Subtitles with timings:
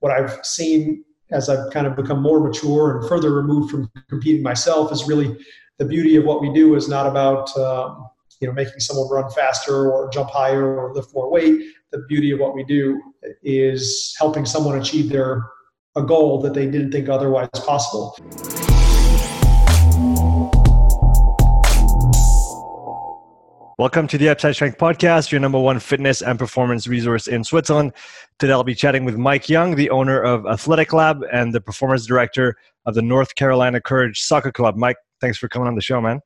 [0.00, 4.42] what I've seen as I've kind of become more mature and further removed from competing
[4.42, 5.36] myself is really
[5.78, 8.08] the beauty of what we do is not about um,
[8.40, 11.62] you know making someone run faster or jump higher or lift more weight.
[11.92, 13.00] The beauty of what we do
[13.42, 15.50] is helping someone achieve their
[15.96, 18.16] a goal that they didn't think otherwise possible.
[23.78, 27.92] Welcome to the Upside Strength Podcast, your number one fitness and performance resource in Switzerland.
[28.40, 32.04] Today I'll be chatting with Mike Young, the owner of Athletic Lab and the performance
[32.04, 32.56] director
[32.86, 34.74] of the North Carolina Courage Soccer Club.
[34.74, 36.18] Mike, thanks for coming on the show, man.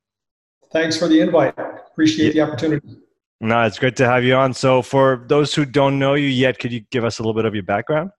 [0.72, 1.52] Thanks for the invite.
[1.58, 2.46] Appreciate yeah.
[2.46, 2.88] the opportunity.
[3.42, 4.54] No, it's great to have you on.
[4.54, 7.44] So, for those who don't know you yet, could you give us a little bit
[7.44, 8.12] of your background?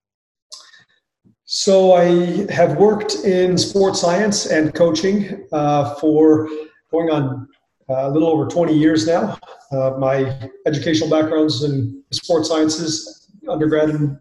[1.45, 6.47] So, I have worked in sports science and coaching uh, for
[6.91, 7.47] going on
[7.89, 9.37] a little over 20 years now.
[9.71, 14.19] Uh, my educational background is in sports sciences, undergrad in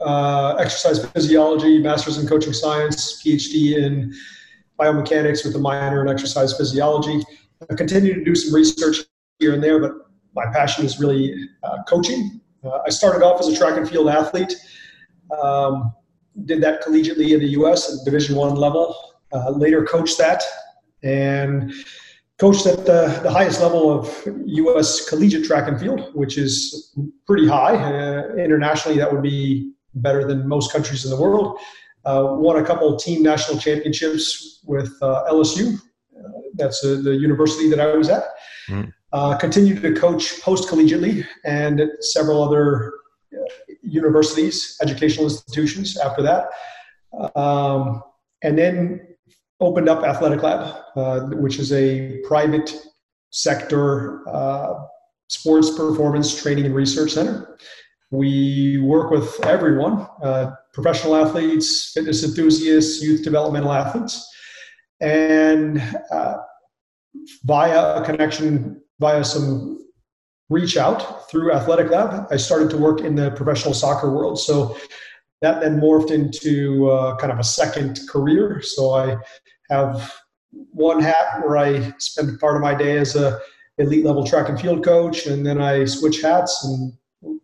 [0.00, 4.12] uh, exercise physiology, master's in coaching science, PhD in
[4.78, 7.22] biomechanics with a minor in exercise physiology.
[7.70, 8.98] I continue to do some research
[9.38, 9.92] here and there, but
[10.34, 12.40] my passion is really uh, coaching.
[12.64, 14.54] Uh, I started off as a track and field athlete.
[15.42, 15.92] Um,
[16.44, 17.92] did that collegiately in the U.S.
[17.92, 18.96] at Division One level.
[19.32, 20.42] Uh, later coached that,
[21.02, 21.72] and
[22.40, 25.06] coached at the, the highest level of U.S.
[25.06, 26.96] collegiate track and field, which is
[27.26, 27.74] pretty high.
[27.74, 31.58] Uh, internationally, that would be better than most countries in the world.
[32.06, 35.74] Uh, won a couple team national championships with uh, LSU.
[35.74, 38.24] Uh, that's uh, the university that I was at.
[38.68, 39.40] Mm.
[39.40, 42.94] continued to coach post collegiately and at several other
[43.34, 46.48] uh, universities, educational institutions after that.
[47.36, 48.02] Um,
[48.42, 49.09] and then
[49.60, 52.74] opened up Athletic Lab, uh, which is a private
[53.30, 54.74] sector uh,
[55.28, 57.56] sports performance training and research center.
[58.10, 64.26] We work with everyone uh, professional athletes, fitness enthusiasts, youth developmental athletes.
[65.00, 65.80] And
[66.10, 66.38] uh,
[67.44, 69.78] via a connection, via some
[70.48, 74.38] reach out through Athletic Lab, I started to work in the professional soccer world.
[74.38, 74.76] So
[75.42, 78.60] that then morphed into uh, kind of a second career.
[78.60, 79.16] So I
[79.70, 80.12] have
[80.72, 83.40] one hat where I spend part of my day as a
[83.78, 86.92] elite level track and field coach, and then I switch hats and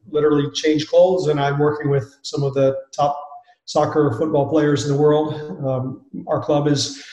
[0.08, 3.22] literally change clothes, and I'm working with some of the top
[3.64, 5.34] soccer football players in the world.
[5.66, 7.04] Um, our club is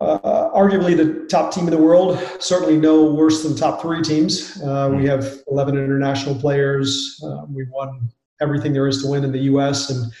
[0.00, 4.60] uh, arguably the top team in the world, certainly no worse than top three teams.
[4.62, 7.20] Uh, we have 11 international players.
[7.24, 8.10] Uh, we've won
[8.40, 9.90] everything there is to win in the U.S.
[9.90, 10.12] and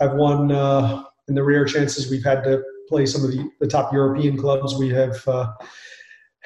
[0.00, 3.66] I've won uh, in the rare chances we've had to play some of the, the
[3.66, 4.74] top European clubs.
[4.74, 5.52] We have uh,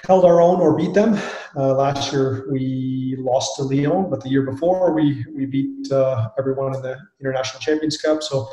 [0.07, 1.19] held our own or beat them.
[1.57, 6.31] Uh, last year we lost to Lyon, but the year before we we beat uh,
[6.39, 8.23] everyone in the International Champions Cup.
[8.23, 8.49] So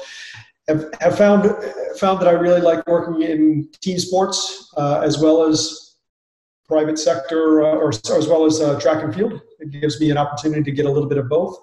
[0.67, 1.43] have, have found
[1.99, 5.95] found that I really like working in team sports uh, as well as
[6.67, 9.39] private sector uh, or, or, as well as uh, track and field.
[9.59, 11.57] It gives me an opportunity to get a little bit of both.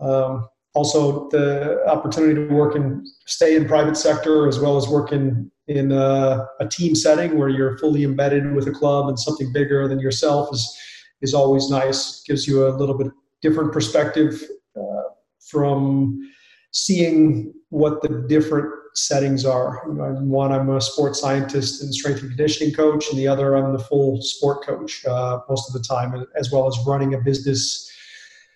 [0.00, 5.12] Um, also the opportunity to work and stay in private sector as well as work
[5.12, 9.50] in in a, a, team setting where you're fully embedded with a club and something
[9.50, 10.78] bigger than yourself is
[11.22, 12.22] is always nice.
[12.26, 14.42] Gives you a little bit different perspective
[14.76, 15.02] uh,
[15.38, 16.30] from
[16.72, 19.88] seeing what the different settings are.
[19.88, 23.78] One i'm a sports scientist and strength and conditioning coach and the other i'm the
[23.78, 27.90] full sport coach uh, most of the time as well as running a business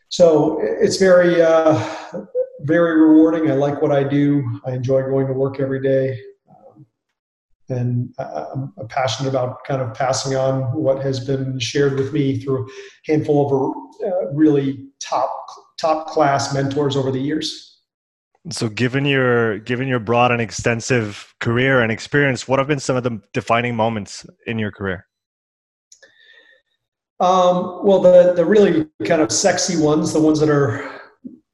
[0.08, 1.82] so it's very, uh,
[2.60, 3.50] very rewarding.
[3.50, 4.60] I like what I do.
[4.66, 6.18] I enjoy going to work every day.
[6.48, 6.86] Um,
[7.68, 12.64] and I'm passionate about kind of passing on what has been shared with me through
[12.64, 12.68] a
[13.06, 15.46] handful of uh, really top
[15.78, 17.68] top class mentors over the years.
[18.50, 22.96] So, given your given your broad and extensive career and experience, what have been some
[22.96, 25.07] of the defining moments in your career?
[27.20, 31.00] Um, well, the the really kind of sexy ones, the ones that are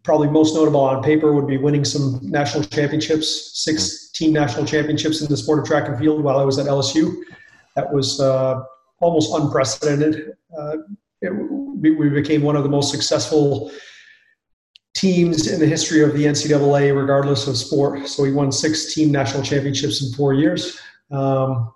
[0.02, 5.22] probably most notable on paper, would be winning some national championships, six team national championships
[5.22, 7.14] in the sport of track and field while I was at LSU.
[7.76, 8.62] That was uh,
[9.00, 10.32] almost unprecedented.
[10.56, 10.76] Uh,
[11.22, 13.70] it, we became one of the most successful
[14.94, 18.06] teams in the history of the NCAA, regardless of sport.
[18.06, 20.78] So we won six team national championships in four years.
[21.10, 21.72] Um,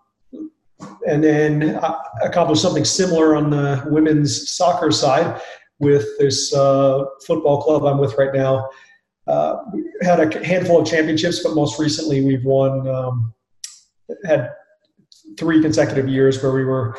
[1.08, 1.80] and then
[2.22, 5.40] accomplished something similar on the women's soccer side
[5.80, 8.68] with this uh, football club I'm with right now.
[9.26, 9.56] Uh,
[10.02, 13.34] had a handful of championships, but most recently we've won, um,
[14.24, 14.50] had
[15.38, 16.96] three consecutive years where we were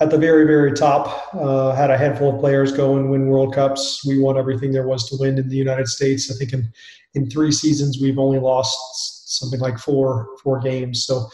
[0.00, 1.34] at the very, very top.
[1.34, 4.04] Uh, had a handful of players go and win World Cups.
[4.06, 6.30] We won everything there was to win in the United States.
[6.30, 6.68] I think in
[7.14, 11.06] in three seasons we've only lost something like four four games.
[11.06, 11.28] So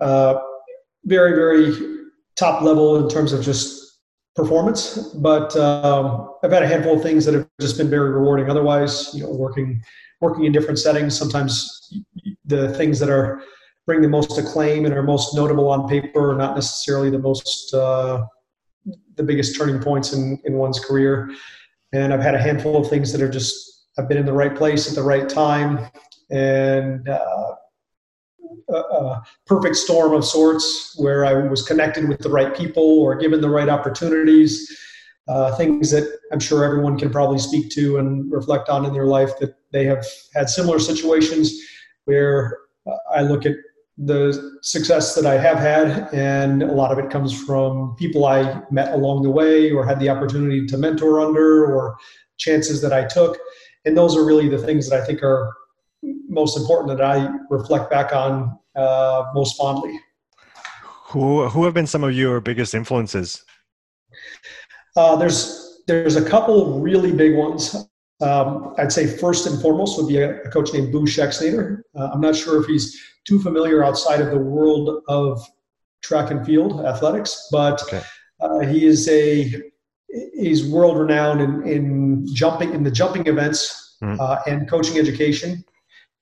[0.00, 0.36] uh,
[1.04, 1.74] very, very
[2.36, 4.00] top level in terms of just
[4.34, 4.98] performance.
[5.14, 8.50] But um, I've had a handful of things that have just been very rewarding.
[8.50, 9.82] Otherwise, you know, working
[10.20, 11.92] working in different settings, sometimes
[12.44, 13.42] the things that are
[13.86, 17.74] bring the most acclaim and are most notable on paper are not necessarily the most
[17.74, 18.24] uh,
[19.16, 21.30] the biggest turning points in, in one's career.
[21.92, 24.54] And I've had a handful of things that are just I've been in the right
[24.54, 25.88] place at the right time
[26.30, 27.54] and uh,
[28.68, 33.40] a, perfect storm of sorts where I was connected with the right people or given
[33.40, 34.70] the right opportunities.
[35.26, 39.06] Uh, things that I'm sure everyone can probably speak to and reflect on in their
[39.06, 40.04] life that they have
[40.34, 41.52] had similar situations
[42.04, 43.54] where uh, I look at
[43.96, 48.60] the success that I have had, and a lot of it comes from people I
[48.70, 51.96] met along the way or had the opportunity to mentor under or
[52.36, 53.38] chances that I took.
[53.84, 55.54] And those are really the things that I think are
[56.34, 59.98] most important that I reflect back on uh, most fondly.
[61.08, 63.44] Who, who have been some of your biggest influences?
[64.96, 67.74] Uh, there's there's a couple really big ones.
[68.20, 71.82] Um, I'd say first and foremost would be a, a coach named Boo Schexnayder.
[71.96, 75.44] Uh, I'm not sure if he's too familiar outside of the world of
[76.02, 78.02] track and field athletics, but okay.
[78.40, 79.62] uh, he is a
[80.34, 84.18] he's world renowned in, in jumping in the jumping events mm.
[84.20, 85.64] uh, and coaching education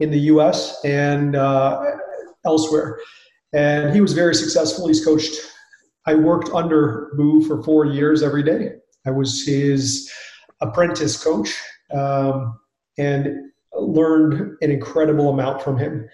[0.03, 0.79] in the U.S.
[0.85, 1.83] and uh,
[2.45, 2.99] elsewhere.
[3.53, 4.89] And he was very successful.
[4.89, 5.35] He's coached.
[6.07, 8.73] I worked under Boo for four years every day.
[9.07, 10.11] I was his
[10.61, 11.57] apprentice coach
[11.93, 12.59] um,
[12.99, 16.09] and learned an incredible amount from him.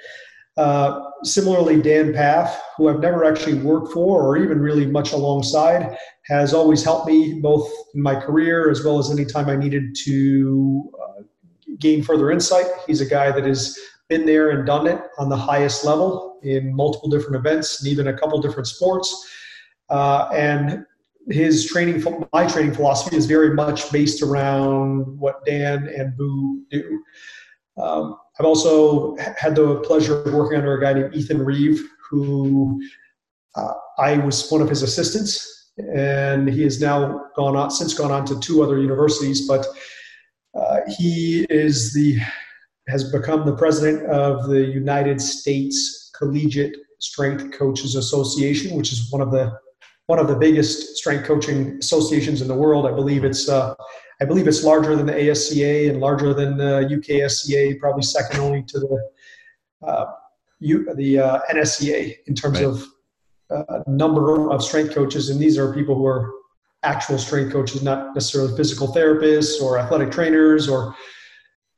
[0.57, 5.97] Uh, similarly, Dan Pfaff, who I've never actually worked for or even really much alongside,
[6.27, 10.91] has always helped me both in my career as well as anytime I needed to
[11.01, 11.23] uh,
[11.79, 12.67] gain further insight.
[12.87, 13.79] He's a guy that has
[14.09, 18.09] been there and done it on the highest level in multiple different events and even
[18.09, 19.29] a couple different sports.
[19.91, 20.85] Uh, and
[21.29, 27.03] his training, my training philosophy is very much based around what Dan and Boo do.
[27.77, 32.81] Um, I've also had the pleasure of working under a guy named Ethan Reeve, who
[33.55, 38.11] uh, I was one of his assistants, and he has now gone on since gone
[38.11, 39.47] on to two other universities.
[39.47, 39.67] But
[40.55, 42.19] uh, he is the
[42.89, 49.21] has become the president of the United States Collegiate Strength Coaches Association, which is one
[49.21, 49.59] of the
[50.07, 52.87] one of the biggest strength coaching associations in the world.
[52.87, 53.75] I believe it's uh,
[54.21, 58.63] I believe it's larger than the ASCA and larger than the UKSCA, probably second only
[58.65, 60.07] to the uh,
[60.61, 62.67] U, the uh, NSCA in terms right.
[62.67, 62.85] of
[63.51, 65.31] uh, number of strength coaches.
[65.31, 66.33] And these are people who are
[66.83, 70.95] actual strength coaches, not necessarily physical therapists or athletic trainers or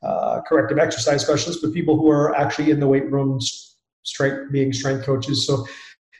[0.03, 3.39] uh, corrective exercise specialists, but people who are actually in the weight room,
[4.03, 5.45] strength being strength coaches.
[5.45, 5.65] So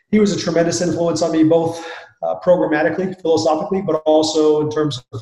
[0.10, 1.86] he was a tremendous influence on me, both
[2.24, 5.22] uh, programmatically, philosophically, but also in terms of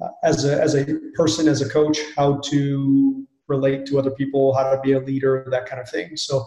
[0.00, 4.54] uh, as a as a person, as a coach, how to relate to other people,
[4.54, 6.16] how to be a leader, that kind of thing.
[6.16, 6.46] So,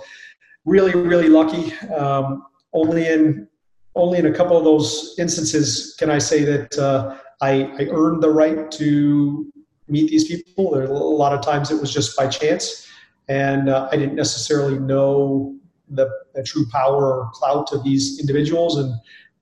[0.66, 1.74] really, really lucky.
[1.90, 3.48] Um, only in
[3.96, 8.22] only in a couple of those instances can I say that uh, I, I earned
[8.22, 9.52] the right to
[9.88, 10.72] meet these people.
[10.72, 12.88] There, a lot of times it was just by chance,
[13.28, 15.56] and uh, I didn't necessarily know
[15.90, 18.94] the, the, true power or clout of these individuals, and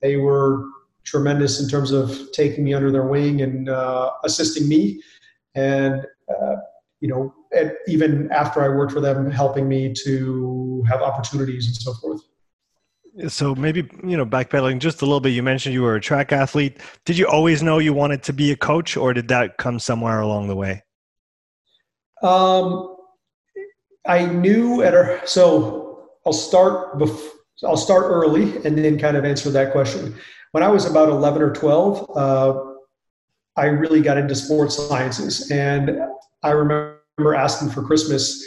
[0.02, 0.66] they were
[1.04, 5.02] tremendous in terms of taking me under their wing and uh, assisting me.
[5.56, 6.56] And, uh,
[7.00, 7.34] you know,
[7.88, 12.22] even after I worked for them, helping me to have opportunities and so forth.
[13.28, 16.32] So maybe, you know, backpedaling just a little bit, you mentioned you were a track
[16.32, 16.80] athlete.
[17.06, 20.20] Did you always know you wanted to be a coach or did that come somewhere
[20.20, 20.84] along the way?
[22.22, 22.96] Um,
[24.08, 27.32] I knew at a, so I'll start bef-
[27.64, 30.16] I'll start early and then kind of answer that question
[30.52, 32.64] when I was about 11 or 12, uh,
[33.56, 35.52] I really got into sports sciences.
[35.52, 36.00] And
[36.44, 38.46] I remember asking for Christmas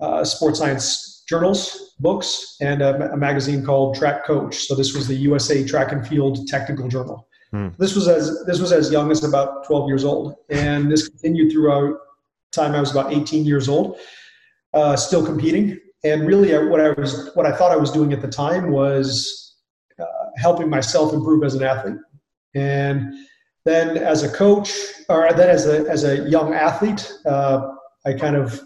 [0.00, 4.66] uh, sports science journals, books, and a, a, magazine called Track Coach.
[4.66, 7.26] So this was the USA Track and Field Technical Journal.
[7.52, 7.68] Hmm.
[7.78, 11.52] This was as this was as young as about 12 years old, and this continued
[11.52, 11.96] throughout
[12.52, 13.98] time I was about 18 years old,
[14.74, 15.78] uh, still competing.
[16.04, 18.70] And really, uh, what I was what I thought I was doing at the time
[18.70, 19.56] was
[19.98, 20.04] uh,
[20.36, 21.98] helping myself improve as an athlete.
[22.54, 23.14] And
[23.64, 24.72] then as a coach,
[25.08, 27.68] or then as a, as a young athlete, uh,
[28.04, 28.60] I kind of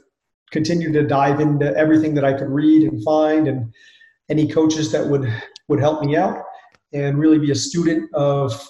[0.50, 3.72] continued to dive into everything that I could read and find and
[4.28, 5.32] any coaches that would,
[5.68, 6.44] would help me out.
[6.92, 8.68] and really be a student of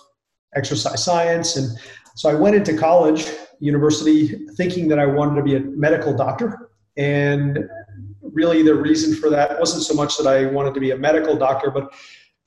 [0.54, 1.56] exercise science.
[1.56, 1.78] And
[2.16, 3.26] so I went into college,
[3.60, 6.70] university, thinking that I wanted to be a medical doctor.
[6.96, 7.60] And
[8.22, 11.36] really, the reason for that wasn't so much that I wanted to be a medical
[11.36, 11.92] doctor, but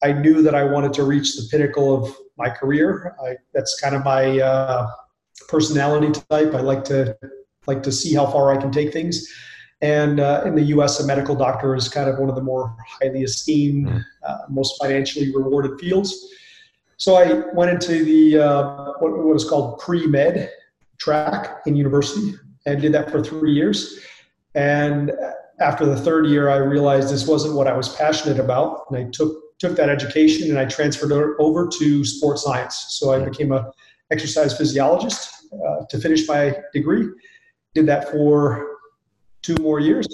[0.04, 3.16] I knew that I wanted to reach the pinnacle of my career.
[3.26, 4.88] I, that's kind of my uh,
[5.48, 6.54] personality type.
[6.54, 7.18] I like to
[7.68, 9.32] like to see how far I can take things.
[9.82, 12.76] And uh, in the U.S., a medical doctor is kind of one of the more
[12.88, 14.06] highly esteemed, mm.
[14.26, 16.30] uh, most financially rewarded fields.
[16.98, 20.50] So I went into the uh, what, what is called pre-med
[21.00, 22.34] track in university
[22.66, 24.00] and did that for three years.
[24.56, 25.12] And
[25.60, 29.10] after the third year, I realized this wasn't what I was passionate about, and I
[29.12, 32.86] took took that education and I transferred over to sports science.
[32.90, 33.72] So I became a
[34.12, 37.08] exercise physiologist uh, to finish my degree.
[37.74, 38.78] Did that for
[39.42, 40.08] two more years,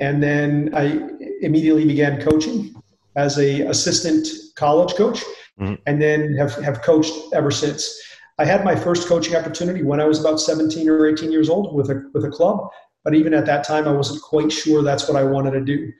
[0.00, 1.00] and then I
[1.40, 2.74] immediately began coaching
[3.16, 5.22] as a assistant college coach,
[5.58, 5.74] mm-hmm.
[5.86, 8.02] and then have have coached ever since.
[8.38, 11.74] I had my first coaching opportunity when I was about 17 or 18 years old
[11.74, 12.68] with a with a club,
[13.02, 15.92] but even at that time, I wasn't quite sure that's what I wanted to do.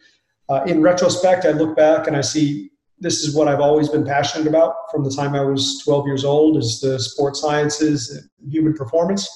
[0.49, 4.05] Uh, in retrospect, I look back and I see this is what I've always been
[4.05, 8.75] passionate about from the time I was 12 years old is the sports sciences, human
[8.75, 9.29] performance.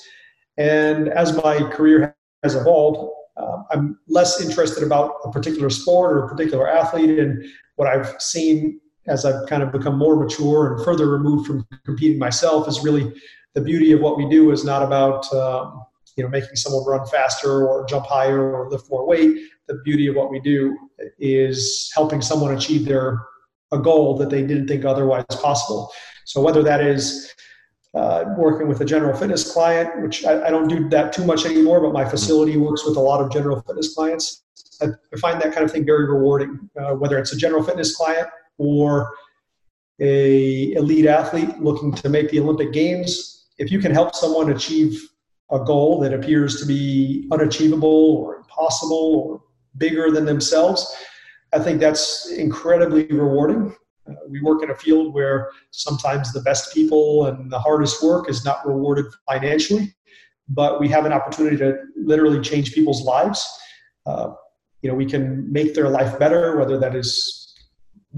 [0.60, 6.26] And as my career has evolved, uh, I'm less interested about a particular sport or
[6.26, 7.18] a particular athlete.
[7.18, 7.42] And
[7.76, 12.18] what I've seen as I've kind of become more mature and further removed from competing
[12.18, 13.10] myself is really
[13.54, 15.82] the beauty of what we do is not about um,
[16.16, 19.38] you know making someone run faster or jump higher or lift more weight.
[19.66, 20.76] The beauty of what we do
[21.18, 23.18] is helping someone achieve their
[23.72, 25.90] a goal that they didn't think otherwise possible.
[26.26, 27.32] So whether that is
[27.94, 31.44] uh, working with a general fitness client, which I, I, don't do that too much
[31.44, 34.44] anymore, but my facility works with a lot of general fitness clients.
[34.80, 37.96] I, I find that kind of thing very rewarding, uh, whether it's a general fitness
[37.96, 38.28] client
[38.58, 39.12] or
[39.98, 43.48] a elite athlete looking to make the Olympic Games.
[43.58, 45.02] If you can help someone achieve
[45.50, 49.42] a goal that appears to be unachievable or impossible or
[49.78, 50.94] bigger than themselves,
[51.52, 53.74] I think that's incredibly rewarding.
[54.28, 58.44] We work in a field where sometimes the best people and the hardest work is
[58.44, 59.94] not rewarded financially,
[60.48, 63.46] but we have an opportunity to literally change people's lives.
[64.06, 64.32] Uh,
[64.82, 67.54] you know, we can make their life better, whether that is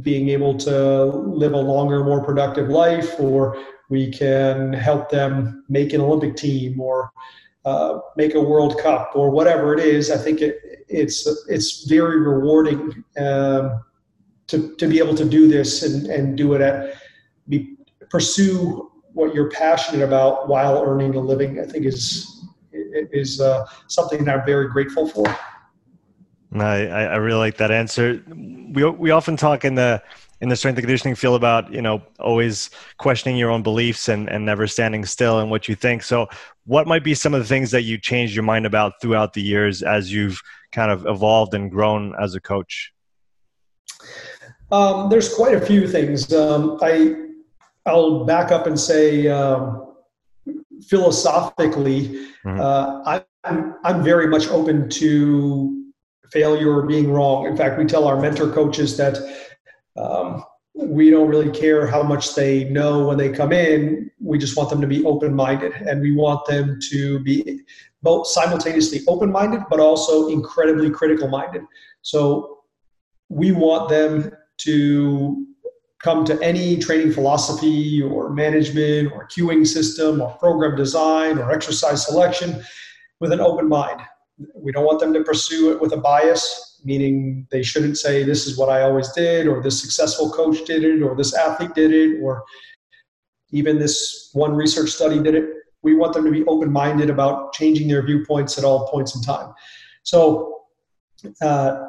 [0.00, 5.92] being able to live a longer, more productive life, or we can help them make
[5.92, 7.10] an Olympic team or
[7.64, 10.10] uh, make a World Cup or whatever it is.
[10.10, 10.56] I think it,
[10.88, 13.82] it's it's very rewarding um,
[14.52, 16.94] to to be able to do this and and do it at
[17.48, 17.76] be
[18.10, 21.58] pursue what you're passionate about while earning a living.
[21.58, 25.26] I think is is uh, something that I'm very grateful for.
[26.54, 28.22] I I really like that answer.
[28.28, 30.02] We we often talk in the
[30.42, 32.68] in the strength and conditioning field about you know always
[32.98, 36.02] questioning your own beliefs and and never standing still and what you think.
[36.02, 36.28] So,
[36.66, 39.40] what might be some of the things that you changed your mind about throughout the
[39.40, 40.42] years as you've
[40.72, 42.92] kind of evolved and grown as a coach?
[44.72, 46.32] Um, there's quite a few things.
[46.32, 47.16] Um, I
[47.84, 49.94] I'll back up and say um,
[50.88, 52.58] philosophically, mm-hmm.
[52.58, 55.92] uh, I'm I'm very much open to
[56.30, 57.46] failure or being wrong.
[57.46, 59.18] In fact, we tell our mentor coaches that
[59.96, 60.42] um,
[60.74, 64.10] we don't really care how much they know when they come in.
[64.20, 67.60] We just want them to be open minded and we want them to be
[68.00, 71.62] both simultaneously open minded, but also incredibly critical minded.
[72.00, 72.62] So
[73.28, 74.32] we want them
[74.64, 75.46] to
[76.02, 82.04] come to any training philosophy or management or cueing system or program design or exercise
[82.04, 82.62] selection
[83.20, 84.00] with an open mind.
[84.56, 88.46] We don't want them to pursue it with a bias, meaning they shouldn't say, This
[88.46, 91.92] is what I always did, or this successful coach did it, or this athlete did
[91.92, 92.42] it, or
[93.52, 95.44] even this one research study did it.
[95.82, 99.22] We want them to be open minded about changing their viewpoints at all points in
[99.22, 99.52] time.
[100.02, 100.62] So,
[101.40, 101.88] uh,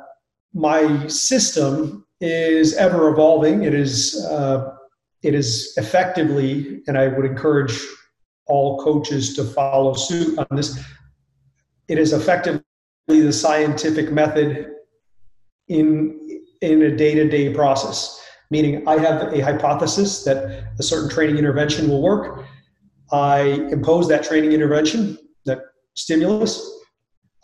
[0.53, 3.63] my system is ever evolving.
[3.63, 4.75] It is, uh,
[5.21, 7.79] it is effectively, and I would encourage
[8.45, 10.79] all coaches to follow suit on this.
[11.87, 12.63] It is effectively
[13.07, 14.73] the scientific method
[15.67, 16.19] in
[16.61, 22.01] in a day-to-day process meaning i have a hypothesis that a certain training intervention will
[22.01, 22.45] work
[23.11, 23.39] i
[23.71, 25.59] impose that training intervention that
[25.93, 26.53] stimulus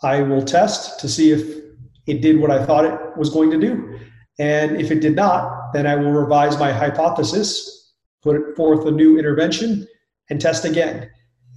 [0.02, 1.62] i will test to see if
[2.06, 3.98] it did what i thought it was going to do
[4.40, 7.92] and if it did not then i will revise my hypothesis
[8.22, 9.86] put forth a new intervention
[10.30, 11.08] and test again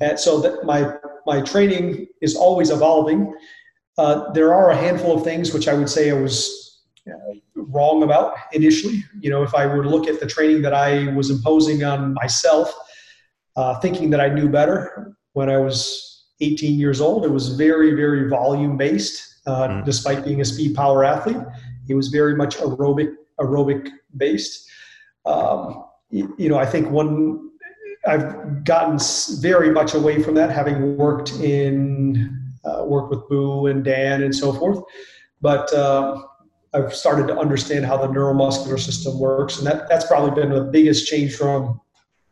[0.02, 0.94] and so that my
[1.26, 3.34] my training is always evolving
[3.98, 8.04] uh, there are a handful of things which I would say I was uh, wrong
[8.04, 9.04] about initially.
[9.20, 12.14] You know, if I were to look at the training that I was imposing on
[12.14, 12.74] myself,
[13.56, 17.94] uh, thinking that I knew better when I was 18 years old, it was very,
[17.94, 19.42] very volume based.
[19.46, 19.86] Uh, mm.
[19.86, 21.38] Despite being a speed power athlete,
[21.88, 24.70] it was very much aerobic aerobic based.
[25.26, 27.50] Um, you, you know, I think one
[28.06, 29.00] I've gotten
[29.40, 34.36] very much away from that, having worked in uh, worked with Boo and Dan and
[34.36, 34.82] so forth.
[35.42, 36.26] But um,
[36.74, 40.64] I've started to understand how the neuromuscular system works, and that that's probably been the
[40.64, 41.80] biggest change from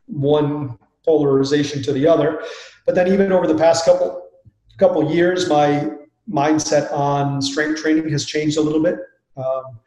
[0.08, 2.43] one polarization to the other.
[2.86, 4.29] But then even over the past couple
[4.77, 5.91] couple years, my
[6.29, 8.98] mindset on strength training has changed a little bit.
[9.38, 9.80] Um,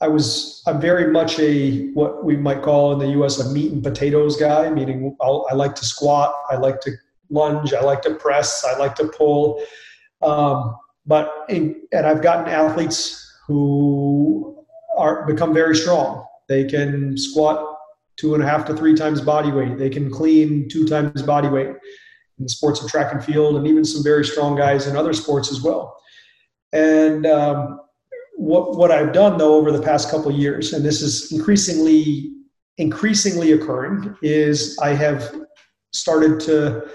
[0.00, 3.40] I was I'm very much a what we might call in the U.S.
[3.40, 6.92] a meat and potatoes guy, meaning I'll, i like to squat, I like to
[7.30, 9.62] lunge, I like to press, I like to pull.
[10.22, 14.64] Um, but in, and I've gotten athletes who
[14.96, 16.26] are become very strong.
[16.48, 17.76] They can squat
[18.16, 19.78] two and a half to three times body weight.
[19.78, 23.66] They can clean two times body weight in the sports of track and field, and
[23.66, 25.96] even some very strong guys in other sports as well.
[26.72, 27.80] And um,
[28.38, 32.30] what what I've done though over the past couple of years, and this is increasingly
[32.78, 35.34] increasingly occurring, is I have
[35.92, 36.88] started to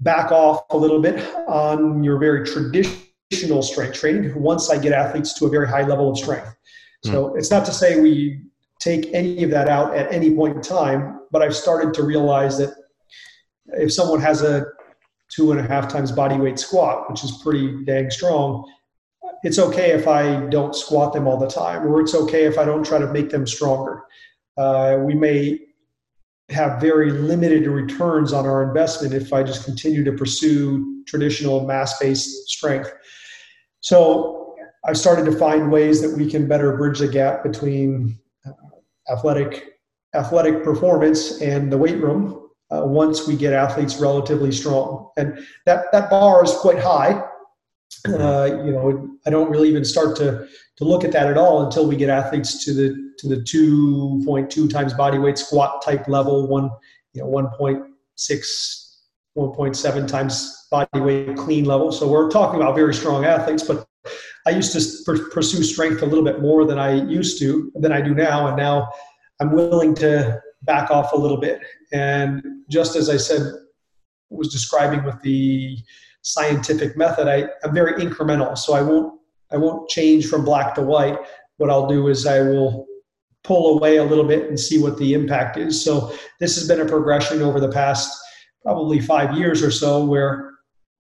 [0.00, 5.32] back off a little bit on your very traditional strength training once I get athletes
[5.38, 6.54] to a very high level of strength.
[7.02, 7.38] So mm.
[7.38, 8.42] it's not to say we
[8.78, 12.58] take any of that out at any point in time, but I've started to realize
[12.58, 12.74] that
[13.68, 14.66] if someone has a
[15.34, 18.70] two and a half times body weight squat, which is pretty dang strong,
[19.42, 22.64] it's okay if I don't squat them all the time, or it's okay if I
[22.64, 24.04] don't try to make them stronger.
[24.56, 25.60] Uh, we may
[26.50, 31.98] have very limited returns on our investment if I just continue to pursue traditional mass
[31.98, 32.90] based strength.
[33.80, 38.52] So I've started to find ways that we can better bridge the gap between uh,
[39.12, 39.64] athletic
[40.14, 45.10] athletic performance and the weight room uh, once we get athletes relatively strong.
[45.18, 47.22] And that, that bar is quite high
[48.06, 51.64] uh, you know, I don't really even start to to look at that at all
[51.64, 56.46] until we get athletes to the to the 2.2 times body weight squat type level,
[56.46, 56.70] one
[57.12, 57.84] you know 1.6,
[59.36, 61.90] 1.7 times body weight clean level.
[61.90, 63.86] So we're talking about very strong athletes, but
[64.46, 68.00] I used to pursue strength a little bit more than I used to than I
[68.00, 68.90] do now, and now
[69.40, 71.60] I'm willing to back off a little bit.
[71.92, 73.42] And just as I said,
[74.30, 75.78] was describing with the
[76.28, 78.56] scientific method, I, I'm very incremental.
[78.56, 79.18] So I won't
[79.50, 81.18] I won't change from black to white.
[81.56, 82.86] What I'll do is I will
[83.44, 85.82] pull away a little bit and see what the impact is.
[85.82, 88.14] So this has been a progression over the past
[88.62, 90.50] probably five years or so where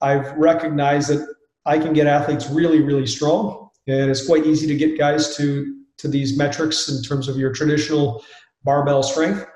[0.02, 1.26] I've recognized that
[1.64, 3.70] I can get athletes really, really strong.
[3.86, 7.52] And it's quite easy to get guys to, to these metrics in terms of your
[7.52, 8.22] traditional
[8.62, 9.46] barbell strength.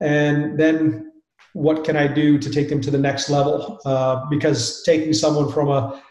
[0.00, 1.07] And then
[1.52, 3.80] what can I do to take them to the next level?
[3.84, 6.02] Uh, because taking someone from a,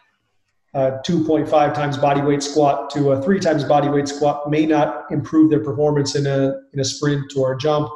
[0.74, 5.06] a 2.5 times body weight squat to a three times body weight squat may not
[5.12, 7.90] improve their performance in a in a sprint or a jump.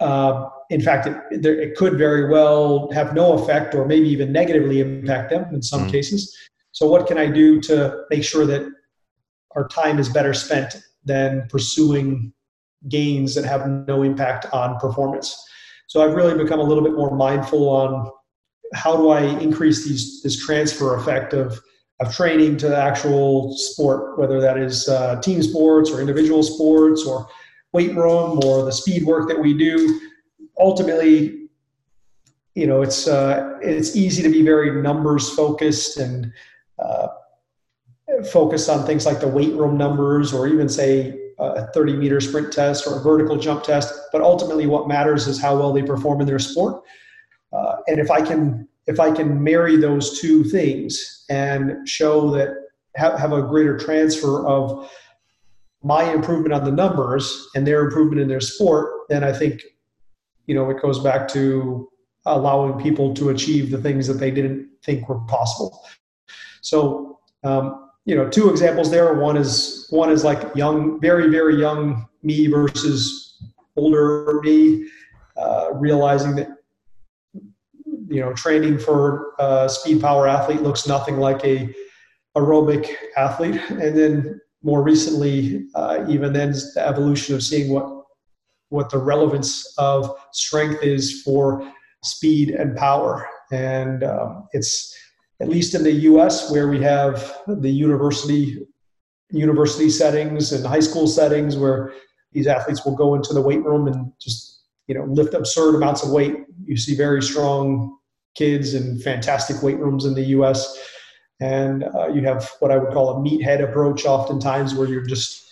[0.00, 4.80] Uh, in fact, it, it, could very well have no effect or maybe even negatively
[4.80, 5.90] impact them in some mm-hmm.
[5.90, 6.36] cases.
[6.72, 8.68] So, what can I do to make sure that
[9.54, 12.32] our time is better spent than pursuing
[12.88, 15.42] gains that have no impact on performance?
[15.86, 18.10] So I've really become a little bit more mindful on
[18.74, 21.60] how do I increase these this transfer effect of
[22.00, 27.26] of training to actual sport, whether that is uh, team sports or individual sports or
[27.72, 30.00] weight room or the speed work that we do.
[30.58, 31.48] Ultimately,
[32.54, 36.32] you know, it's uh, it's easy to be very numbers focused and
[36.78, 37.08] uh,
[38.30, 42.52] focused on things like the weight room numbers or even say a 30 meter sprint
[42.52, 46.20] test or a vertical jump test, but ultimately what matters is how well they perform
[46.20, 46.82] in their sport.
[47.52, 52.54] Uh, and if I can if I can marry those two things and show that
[52.94, 54.90] have, have a greater transfer of
[55.82, 59.62] my improvement on the numbers and their improvement in their sport, then I think
[60.46, 61.88] you know it goes back to
[62.26, 65.84] allowing people to achieve the things that they didn't think were possible.
[66.60, 69.12] So um, you know two examples there.
[69.14, 73.38] One is one is like young very very young me versus
[73.76, 74.88] older me
[75.36, 76.48] uh, realizing that
[78.08, 81.74] you know training for a speed power athlete looks nothing like a
[82.36, 83.60] aerobic athlete.
[83.70, 87.92] And then more recently uh, even then the evolution of seeing what
[88.68, 93.28] what the relevance of strength is for speed and power.
[93.50, 94.94] And um, it's
[95.40, 98.66] at least in the US, where we have the university
[99.30, 101.92] university settings and high school settings where
[102.32, 106.02] these athletes will go into the weight room and just you know lift absurd amounts
[106.02, 106.34] of weight.
[106.64, 107.98] You see very strong
[108.34, 110.78] kids and fantastic weight rooms in the U.S.
[111.40, 115.42] And uh, you have what I would call a meathead approach, oftentimes where you're just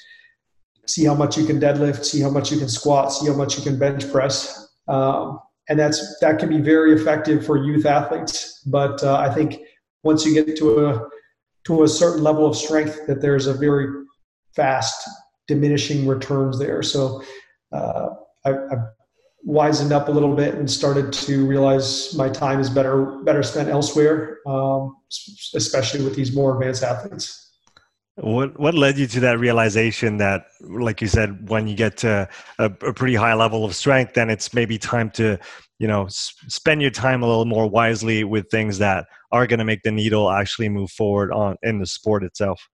[0.87, 3.57] see how much you can deadlift, see how much you can squat, see how much
[3.57, 8.63] you can bench press, um, and that's that can be very effective for youth athletes.
[8.67, 9.61] But uh, I think
[10.05, 11.09] once you get to a
[11.65, 14.05] to a certain level of strength, that there's a very
[14.55, 15.09] fast
[15.49, 16.83] diminishing returns there.
[16.83, 17.23] So
[17.73, 18.09] uh,
[18.45, 18.85] I, I've
[19.47, 23.69] wisened up a little bit and started to realize my time is better better spent
[23.69, 24.97] elsewhere, um,
[25.55, 27.41] especially with these more advanced athletes.
[28.17, 32.29] What what led you to that realization that, like you said, when you get to
[32.59, 35.37] a, a pretty high level of strength, then it's maybe time to,
[35.81, 39.65] you know, spend your time a little more wisely with things that are going to
[39.65, 42.69] make the needle actually move forward on in the sport itself.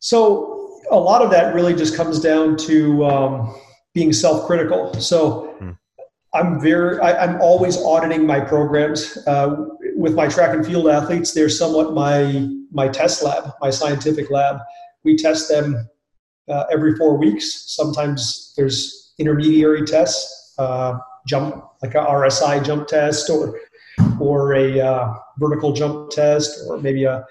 [0.00, 3.60] So a lot of that really just comes down to um,
[3.94, 5.00] being self-critical.
[5.00, 5.54] So.
[5.58, 5.70] Hmm.
[6.36, 6.98] I'm very.
[6.98, 9.16] I, am always auditing my programs.
[9.24, 14.32] Uh, with my track and field athletes, they're somewhat my my test lab, my scientific
[14.32, 14.56] lab.
[15.04, 15.88] We test them
[16.48, 17.72] uh, every four weeks.
[17.76, 20.98] Sometimes there's intermediary tests, uh,
[21.28, 23.60] jump like a RSI jump test, or
[24.20, 27.24] or a uh, vertical jump test, or maybe a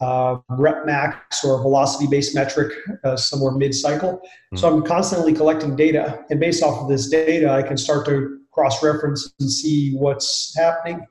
[0.00, 2.72] uh, rep max or a velocity based metric
[3.04, 4.14] uh, somewhere mid cycle.
[4.14, 4.56] Mm-hmm.
[4.56, 8.38] So I'm constantly collecting data, and based off of this data, I can start to
[8.50, 11.06] cross reference and see what's happening.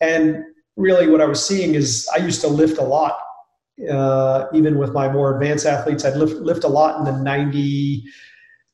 [0.00, 0.44] And
[0.76, 3.18] really, what I was seeing is I used to lift a lot
[3.90, 8.04] uh, even with my more advanced athletes, I'd lift, lift a lot in the 90,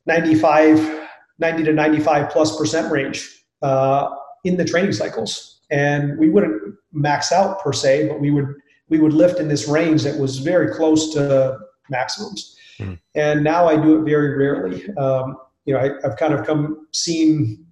[0.06, 3.28] 95, 90 to 95 plus percent range
[3.62, 4.10] uh,
[4.44, 5.51] in the training cycles.
[5.72, 8.46] And we wouldn't max out per se, but we would
[8.88, 11.58] we would lift in this range that was very close to
[11.88, 12.56] maximums.
[12.78, 12.98] Mm.
[13.14, 14.86] And now I do it very rarely.
[14.96, 17.66] Um, you know, I, have kind of come seen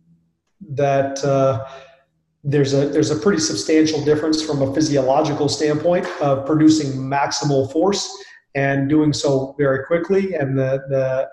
[0.71, 1.23] that.
[1.23, 1.67] Uh,
[2.43, 8.17] there's a there's a pretty substantial difference from a physiological standpoint of producing maximal force
[8.55, 11.29] and doing so very quickly and the the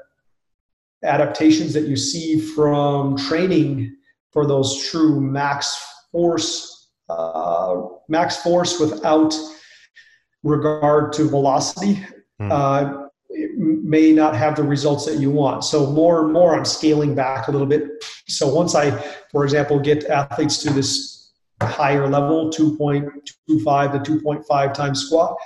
[1.07, 3.95] adaptations that you see from training
[4.31, 5.81] for those true max
[6.17, 6.77] force
[7.09, 7.75] uh,
[8.09, 9.35] max force without
[10.41, 12.03] regard to velocity
[12.41, 12.51] mm.
[12.51, 15.63] uh, may not have the results that you want.
[15.63, 17.83] So more and more, I'm scaling back a little bit.
[18.27, 18.89] So once I,
[19.31, 25.37] for example, get athletes to this higher level, 2.25 to 2.5 times squat,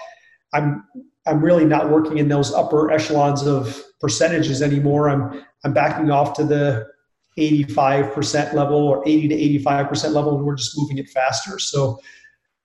[0.54, 0.86] I'm
[1.28, 5.10] I'm really not working in those upper echelons of percentages anymore.
[5.10, 6.88] I'm I'm backing off to the
[7.66, 11.60] 85% level or 80 to 85% level, and we're just moving it faster.
[11.60, 12.00] So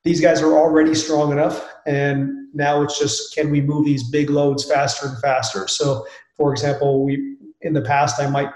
[0.05, 4.31] these guys are already strong enough and now it's just can we move these big
[4.31, 5.67] loads faster and faster?
[5.67, 8.51] So for example we in the past i might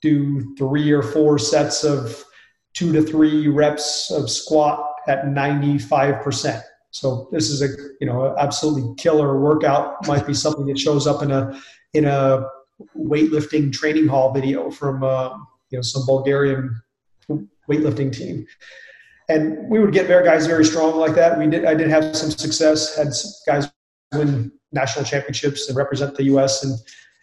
[0.00, 2.24] do three or four sets of
[2.72, 7.68] two to three reps of squat at 95% so this is a
[8.00, 10.06] you know absolutely killer workout.
[10.06, 11.60] Might be something that shows up in a
[11.94, 12.46] in a
[12.96, 15.30] weightlifting training hall video from uh,
[15.70, 16.74] you know some bulgarian
[17.68, 18.46] weightlifting team
[19.28, 21.38] and we would get very guys very strong like that.
[21.38, 21.64] We did.
[21.64, 22.96] I did have some success.
[22.96, 23.08] Had
[23.46, 23.70] guys
[24.12, 26.64] win national championships and represent the U.S.
[26.64, 26.78] and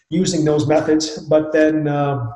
[0.09, 1.17] using those methods.
[1.27, 2.33] But then, um,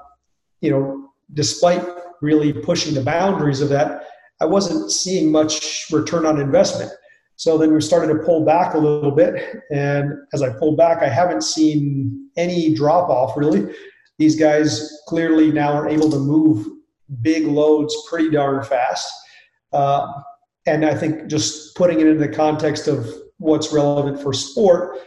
[0.61, 1.85] you know, despite
[2.21, 4.07] really pushing the boundaries of that,
[4.41, 6.91] I wasn't seeing much return on investment.
[7.35, 9.61] So then we started to pull back a little bit.
[9.71, 13.73] And as I pulled back, I haven't seen any drop off really.
[14.17, 16.67] These guys clearly now are able to move
[17.21, 19.11] big loads pretty darn fast.
[19.71, 20.11] Uh,
[20.65, 24.99] and I think just putting it into the context of what's relevant for sport,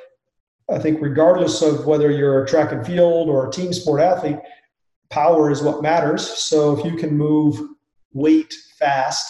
[0.71, 4.39] I think regardless of whether you're a track and field or a team sport athlete,
[5.11, 6.27] power is what matters.
[6.27, 7.61] So if you can move
[8.13, 9.27] weight fast,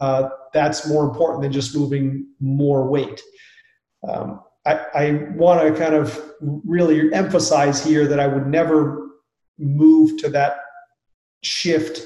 [0.00, 3.20] uh, that's more important than just moving more weight.
[4.08, 9.08] Um, I, I want to kind of really emphasize here that I would never
[9.58, 10.56] move to that
[11.42, 12.00] shift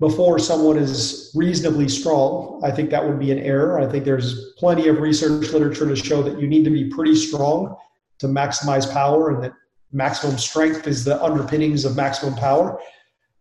[0.00, 2.60] before someone is reasonably strong.
[2.64, 3.80] I think that would be an error.
[3.80, 7.16] I think there's plenty of research literature to show that you need to be pretty
[7.16, 7.76] strong
[8.20, 9.52] to maximize power and that
[9.92, 12.80] maximum strength is the underpinnings of maximum power.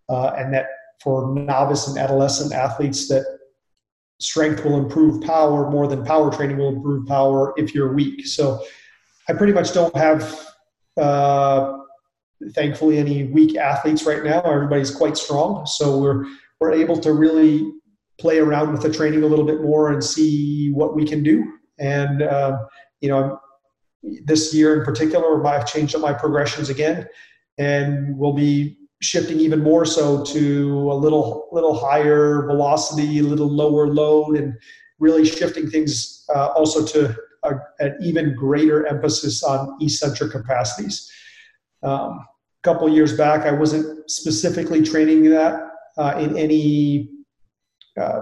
[0.10, 0.68] Uh, and that
[1.04, 3.37] for novice and adolescent athletes that
[4.20, 8.26] strength will improve power more than power training will improve power if you're weak.
[8.26, 8.64] So
[9.30, 10.40] I pretty much don't have
[10.98, 11.78] uh,
[12.54, 14.42] thankfully any weak athletes right now.
[14.42, 15.66] Everybody's quite strong.
[15.66, 16.26] So we're
[16.60, 17.72] we're able to really
[18.20, 21.46] play around with the training a little bit more and see what we can do.
[21.80, 22.58] And uh,
[23.02, 23.40] you know,
[24.26, 27.08] this year in particular, I've changed up my progressions again,
[27.58, 33.50] and we'll be shifting even more so to a little little higher velocity, a little
[33.50, 34.54] lower load, and
[35.00, 41.12] really shifting things uh, also to a, an even greater emphasis on eccentric capacities.
[41.84, 47.10] Um, a couple years back, I wasn't specifically training that uh, in any
[48.00, 48.22] uh,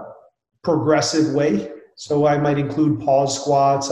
[0.62, 1.72] progressive way.
[1.96, 3.90] So I might include pause squats,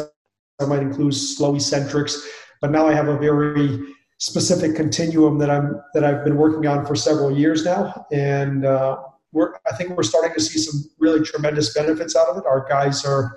[0.61, 2.29] I might include slow eccentrics,
[2.61, 3.79] but now I have a very
[4.19, 8.99] specific continuum that I'm that I've been working on for several years now, and uh,
[9.33, 12.45] we're I think we're starting to see some really tremendous benefits out of it.
[12.47, 13.37] Our guys are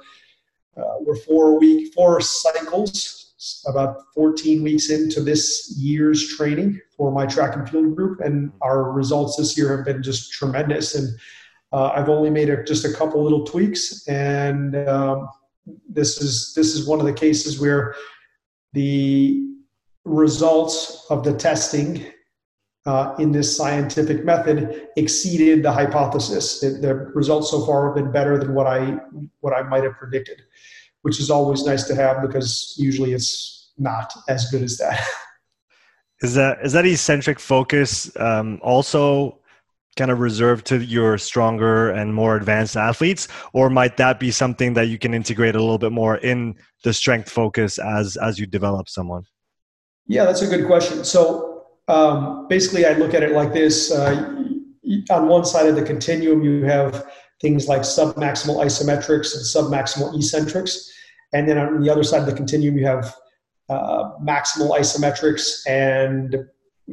[0.78, 7.26] uh, we're four week four cycles, about 14 weeks into this year's training for my
[7.26, 10.96] track and field group, and our results this year have been just tremendous.
[10.96, 11.18] And
[11.74, 15.28] uh, I've only made a, just a couple little tweaks, and um,
[15.90, 17.96] this is this is one of the cases where
[18.74, 19.44] the
[20.08, 22.06] results of the testing
[22.86, 26.62] uh, in this scientific method exceeded the hypothesis.
[26.62, 28.98] The, the, results so far have been better than what I
[29.42, 30.42] what I might have predicted,
[31.02, 35.06] which is always nice to have because usually it's not as good as that.
[36.24, 39.38] Is that is that eccentric focus um, also
[39.98, 44.74] kind of reserved to your stronger and more advanced athletes or might that be something
[44.74, 48.48] that you can integrate a little bit more in the strength focus as as you
[48.48, 49.26] develop someone
[50.08, 54.34] yeah that's a good question so um, basically i look at it like this uh,
[55.10, 57.06] on one side of the continuum you have
[57.42, 60.92] things like submaximal isometrics and submaximal eccentrics
[61.34, 63.16] and then on the other side of the continuum you have
[63.70, 66.38] uh, maximal isometrics and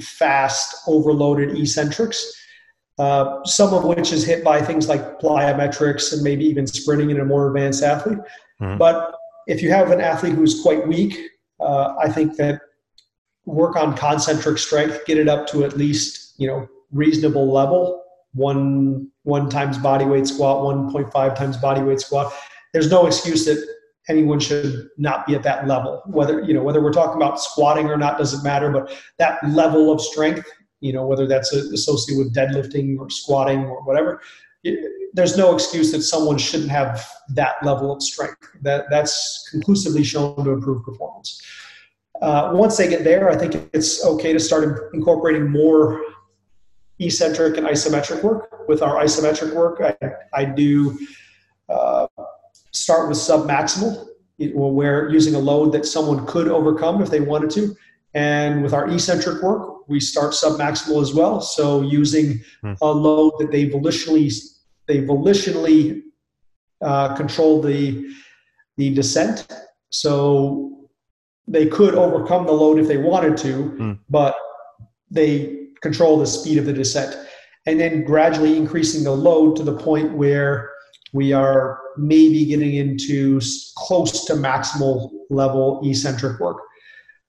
[0.00, 2.34] fast overloaded eccentrics
[2.98, 7.20] uh, some of which is hit by things like plyometrics and maybe even sprinting in
[7.20, 8.18] a more advanced athlete.
[8.60, 8.78] Mm-hmm.
[8.78, 9.14] But
[9.46, 11.18] if you have an athlete who's quite weak,
[11.60, 12.60] uh, I think that
[13.46, 18.02] work on concentric strength, get it up to at least you know reasonable level.
[18.32, 22.32] One one times body weight squat, one point five times body weight squat.
[22.72, 23.64] There's no excuse that
[24.08, 26.02] anyone should not be at that level.
[26.06, 29.92] Whether you know whether we're talking about squatting or not doesn't matter, but that level
[29.92, 30.48] of strength
[30.84, 34.20] you know, whether that's associated with deadlifting or squatting or whatever.
[35.14, 38.36] There's no excuse that someone shouldn't have that level of strength.
[38.60, 41.40] That that's conclusively shown to improve performance.
[42.22, 46.00] Uh, once they get there, I think it's okay to start incorporating more
[46.98, 48.68] eccentric and isometric work.
[48.68, 49.96] With our isometric work, I,
[50.32, 50.98] I do
[51.68, 52.06] uh,
[52.72, 54.06] start with submaximal,
[54.38, 57.74] where using a load that someone could overcome if they wanted to,
[58.14, 61.40] and with our eccentric work, we start submaximal as well.
[61.40, 62.72] So using hmm.
[62.80, 64.32] a load that they volitionally
[64.86, 66.02] they volitionally
[66.80, 68.06] uh, control the
[68.76, 69.46] the descent.
[69.90, 70.73] So
[71.46, 73.92] they could overcome the load if they wanted to, hmm.
[74.08, 74.34] but
[75.10, 77.16] they control the speed of the descent.
[77.66, 80.70] And then gradually increasing the load to the point where
[81.12, 83.40] we are maybe getting into
[83.76, 86.58] close to maximal level eccentric work.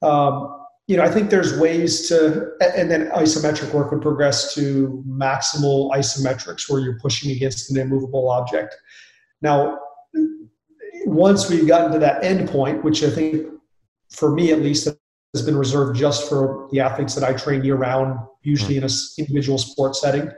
[0.01, 0.51] Um,
[0.87, 5.91] you know, I think there's ways to, and then isometric work would progress to maximal
[5.91, 8.75] isometrics where you're pushing against an immovable object.
[9.41, 9.79] Now,
[11.05, 13.47] once we've gotten to that end point, which I think
[14.11, 14.87] for me at least
[15.33, 18.89] has been reserved just for the athletes that I train year round, usually in an
[19.17, 20.31] individual sport setting,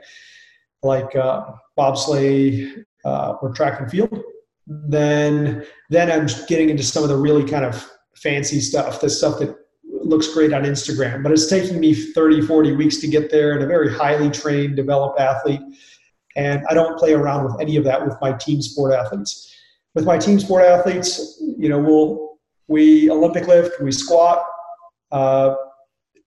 [0.82, 4.22] like uh, bobsleigh uh, or track and field,
[4.66, 9.38] then then I'm getting into some of the really kind of fancy stuff, the stuff
[9.38, 13.52] that looks great on Instagram, but it's taking me 30, 40 weeks to get there
[13.52, 15.60] and a very highly trained, developed athlete.
[16.36, 19.54] And I don't play around with any of that with my team sport athletes.
[19.94, 22.27] With my team sport athletes, you know, we'll,
[22.68, 24.44] we Olympic lift, we squat.
[25.10, 25.54] Uh,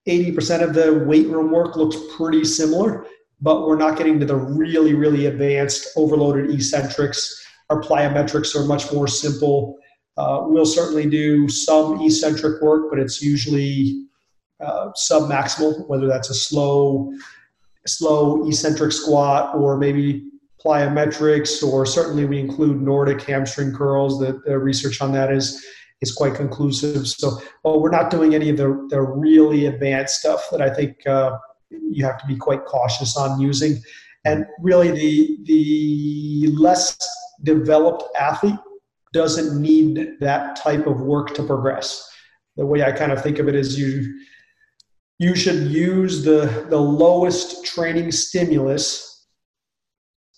[0.08, 3.06] 80% of the weight room work looks pretty similar,
[3.40, 7.46] but we're not getting to the really, really advanced overloaded eccentrics.
[7.70, 9.78] Our plyometrics are much more simple.
[10.18, 14.06] Uh, we'll certainly do some eccentric work, but it's usually
[14.60, 17.14] uh, submaximal, whether that's a slow,
[17.86, 20.28] slow eccentric squat or maybe
[20.64, 24.20] plyometrics, or certainly we include Nordic hamstring curls.
[24.20, 25.64] The, the research on that is
[26.02, 27.08] is quite conclusive.
[27.08, 31.06] So, well, we're not doing any of the, the really advanced stuff that I think
[31.08, 31.38] uh,
[31.70, 33.82] you have to be quite cautious on using.
[34.26, 36.98] And really, the the less
[37.44, 38.60] developed athlete
[39.14, 42.08] doesn't need that type of work to progress.
[42.56, 44.20] The way I kind of think of it is you
[45.18, 49.11] you should use the the lowest training stimulus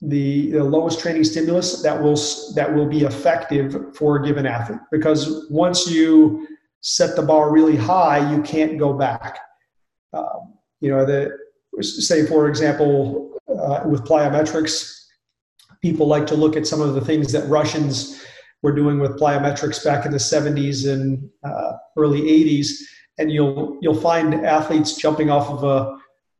[0.02, 2.16] the, the lowest training stimulus that will
[2.56, 6.48] that will be effective for a given athlete because once you
[6.82, 9.40] set the bar really high, you can't go back.
[10.12, 11.32] Um, you know, the
[11.82, 15.06] say for example, uh, with plyometrics,
[15.82, 18.22] people like to look at some of the things that Russians
[18.62, 22.70] were doing with plyometrics back in the 70s and uh, early 80s,
[23.18, 25.98] and you'll you'll find athletes jumping off of a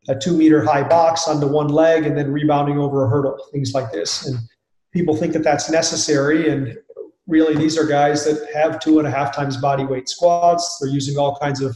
[0.10, 3.74] a two meter high box onto one leg and then rebounding over a hurdle, things
[3.74, 4.28] like this.
[4.28, 4.38] And
[4.92, 6.50] people think that that's necessary.
[6.50, 6.78] And
[7.28, 10.78] really, these are guys that have two and a half times body weight squats.
[10.80, 11.76] They're using all kinds of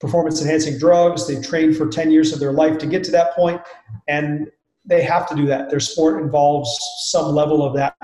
[0.00, 1.26] performance enhancing drugs.
[1.26, 3.60] They've trained for 10 years of their life to get to that point,
[4.08, 4.50] and
[4.84, 5.70] they have to do that.
[5.70, 6.76] Their sport involves
[7.10, 7.96] some level of that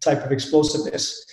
[0.00, 1.24] type of explosiveness.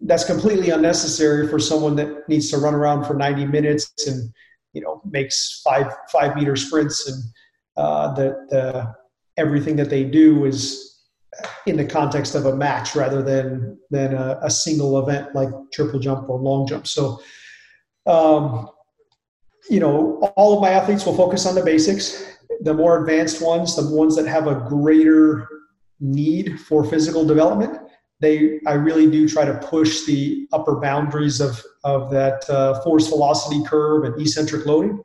[0.00, 4.32] That's completely unnecessary for someone that needs to run around for 90 minutes and
[4.72, 7.22] you know makes five five meter sprints and
[7.76, 8.94] uh, the the
[9.36, 10.92] everything that they do is
[11.66, 15.98] in the context of a match rather than than a, a single event like triple
[15.98, 16.86] jump or long jump.
[16.86, 17.22] So,
[18.06, 18.68] um,
[19.70, 22.36] you know, all of my athletes will focus on the basics.
[22.60, 25.48] The more advanced ones, the ones that have a greater
[26.00, 27.78] need for physical development,
[28.22, 33.08] they I really do try to push the upper boundaries of of that uh, force
[33.08, 35.02] velocity curve and eccentric loading.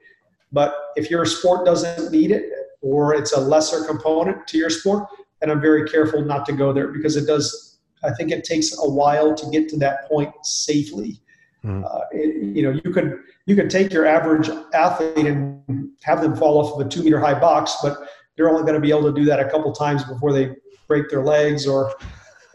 [0.51, 2.45] But if your sport doesn't need it
[2.81, 5.07] or it's a lesser component to your sport,
[5.41, 7.79] then I'm very careful not to go there because it does.
[8.03, 11.19] I think it takes a while to get to that point safely.
[11.65, 11.83] Mm.
[11.83, 16.35] Uh, it, you know, you could you could take your average athlete and have them
[16.35, 17.97] fall off of a two meter high box, but
[18.35, 20.55] they're only going to be able to do that a couple times before they
[20.87, 21.95] break their legs or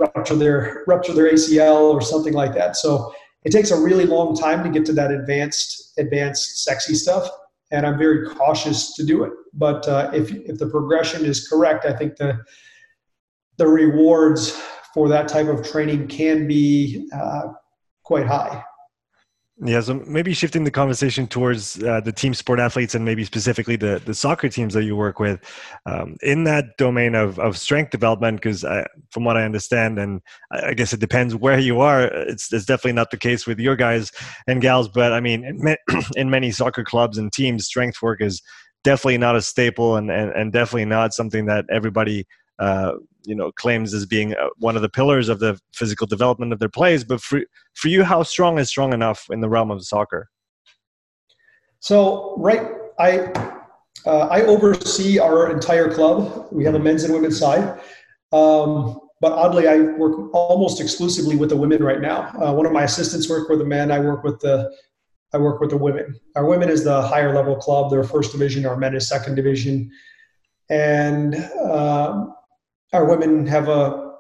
[0.03, 2.77] rupture their rupture their ACL or something like that.
[2.77, 3.13] So
[3.45, 7.29] it takes a really long time to get to that advanced advanced sexy stuff,
[7.71, 9.33] and I'm very cautious to do it.
[9.55, 12.39] But uh, if if the progression is correct, I think the
[13.59, 14.51] the rewards
[14.95, 17.49] for that type of training can be uh,
[18.03, 18.63] quite high.
[19.65, 23.77] Yeah, so maybe shifting the conversation towards uh, the team sport athletes and maybe specifically
[23.77, 25.41] the, the soccer teams that you work with
[25.87, 28.65] um, in that domain of, of strength development, because
[29.11, 30.21] from what I understand, and
[30.51, 33.77] I guess it depends where you are, it's, it's definitely not the case with your
[33.77, 34.11] guys
[34.49, 35.77] and gals, but I mean, in,
[36.17, 38.43] in many soccer clubs and teams, strength work is
[38.83, 42.27] definitely not a staple and, and, and definitely not something that everybody
[42.59, 42.95] uh,
[43.25, 46.59] you know claims as being uh, one of the pillars of the physical development of
[46.59, 47.05] their plays.
[47.05, 47.43] But for
[47.75, 50.29] for you, how strong is strong enough in the realm of soccer?
[51.81, 52.67] So right,
[52.99, 53.33] I
[54.07, 56.49] uh, I oversee our entire club.
[56.51, 57.81] We have a men's and women's side.
[58.33, 62.33] Um, but oddly, I work almost exclusively with the women right now.
[62.43, 63.93] Uh, one of my assistants work with the men.
[63.93, 64.73] I work with the
[65.33, 66.19] I work with the women.
[66.37, 67.91] Our women is the higher level club.
[67.91, 68.67] They're first division.
[68.67, 69.91] Our men is second division.
[70.69, 71.37] And
[71.71, 72.35] um,
[72.93, 74.13] our women have a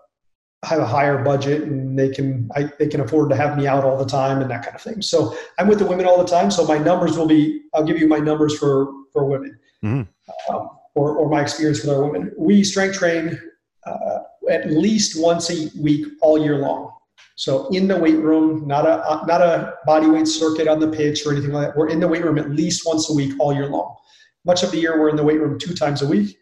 [0.65, 3.85] have a higher budget and they can I, they can afford to have me out
[3.85, 5.03] all the time and that kind of thing.
[5.03, 6.51] So I'm with the women all the time.
[6.51, 10.55] So my numbers will be I'll give you my numbers for for women mm-hmm.
[10.55, 12.33] um, or or my experience with our women.
[12.39, 13.41] We strength train
[13.87, 16.93] uh, at least once a week all year long.
[17.35, 20.89] So in the weight room, not a uh, not a body weight circuit on the
[20.89, 21.77] pitch or anything like that.
[21.77, 23.97] We're in the weight room at least once a week all year long.
[24.45, 26.37] Much of the year we're in the weight room two times a week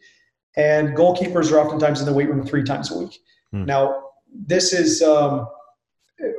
[0.56, 3.18] and goalkeepers are oftentimes in the weight room three times a week.
[3.52, 3.64] Hmm.
[3.64, 4.02] Now,
[4.46, 5.46] this is um,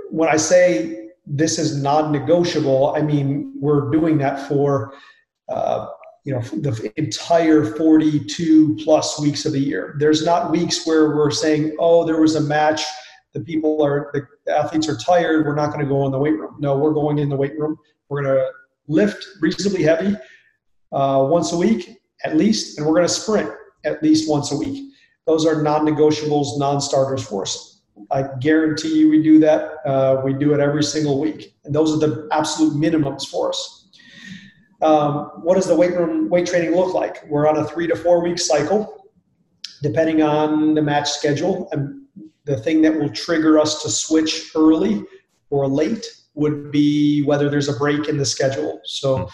[0.09, 2.93] when I say this is non-negotiable.
[2.95, 4.93] I mean we're doing that for
[5.49, 5.87] uh,
[6.25, 9.95] you know the entire 42 plus weeks of the year.
[9.99, 12.83] There's not weeks where we're saying, oh, there was a match.
[13.33, 15.45] The people are the athletes are tired.
[15.45, 16.57] We're not going to go in the weight room.
[16.59, 17.77] No, we're going in the weight room.
[18.09, 18.51] We're going to
[18.87, 20.15] lift reasonably heavy
[20.91, 23.51] uh, once a week at least, and we're going to sprint
[23.83, 24.91] at least once a week.
[25.25, 27.81] Those are non negotiables, non starters for us.
[28.09, 29.75] I guarantee you we do that.
[29.85, 31.55] Uh, we do it every single week.
[31.63, 33.89] And those are the absolute minimums for us.
[34.81, 37.23] Um, what does the weight room weight training look like?
[37.27, 39.09] We're on a three to four week cycle,
[39.83, 41.69] depending on the match schedule.
[41.71, 42.01] And
[42.45, 45.03] the thing that will trigger us to switch early
[45.51, 48.79] or late would be whether there's a break in the schedule.
[48.85, 49.29] So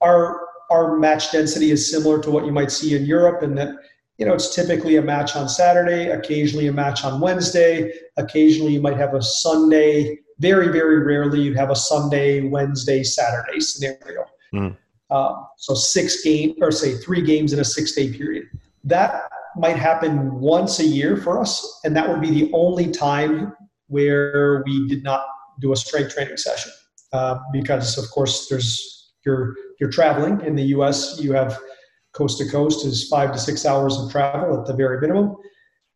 [0.00, 3.74] our our match density is similar to what you might see in Europe, in that
[4.18, 8.80] you know, it's typically a match on Saturday, occasionally a match on Wednesday, occasionally you
[8.80, 10.18] might have a Sunday.
[10.38, 14.24] Very, very rarely you'd have a Sunday, Wednesday, Saturday scenario.
[14.54, 14.76] Mm.
[15.10, 18.46] Um, so six game or say three games in a six day period.
[18.84, 19.22] That
[19.56, 23.54] might happen once a year for us, and that would be the only time
[23.88, 25.24] where we did not
[25.60, 26.72] do a strength training session
[27.12, 31.20] uh, because, of course, there's you're you're traveling in the U.S.
[31.20, 31.58] You have
[32.12, 35.36] coast to coast is five to six hours of travel at the very minimum.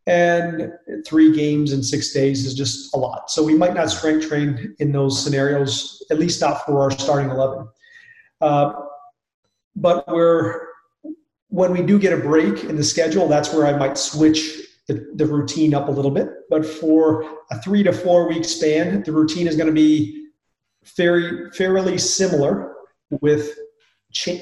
[0.06, 0.72] and
[1.04, 3.28] three games in six days is just a lot.
[3.28, 7.28] So we might not strength train in those scenarios, at least not for our starting
[7.30, 7.66] 11.
[8.40, 8.72] Uh,
[9.74, 10.60] but we're,
[11.48, 15.10] when we do get a break in the schedule, that's where I might switch the,
[15.16, 16.28] the routine up a little bit.
[16.48, 20.28] But for a three to four week span, the routine is going to be
[20.96, 22.76] very, fairly similar
[23.10, 23.58] with
[24.12, 24.40] cha-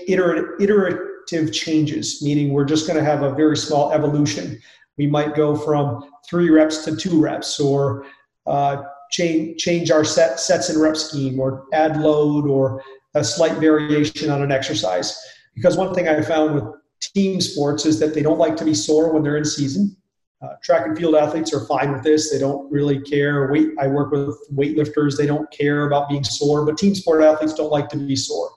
[1.33, 4.61] iterative changes, meaning we're just going to have a very small evolution
[4.97, 8.07] we might go from three reps to two reps or
[8.47, 12.83] uh, change, change our set, sets and rep scheme or add load or
[13.14, 15.18] a slight variation on an exercise.
[15.55, 16.64] Because one thing I found with
[17.01, 19.97] team sports is that they don't like to be sore when they're in season.
[20.43, 22.31] Uh, track and field athletes are fine with this.
[22.31, 23.51] They don't really care.
[23.51, 25.16] Weight, I work with weightlifters.
[25.16, 28.51] They don't care about being sore, but team sport athletes don't like to be sore,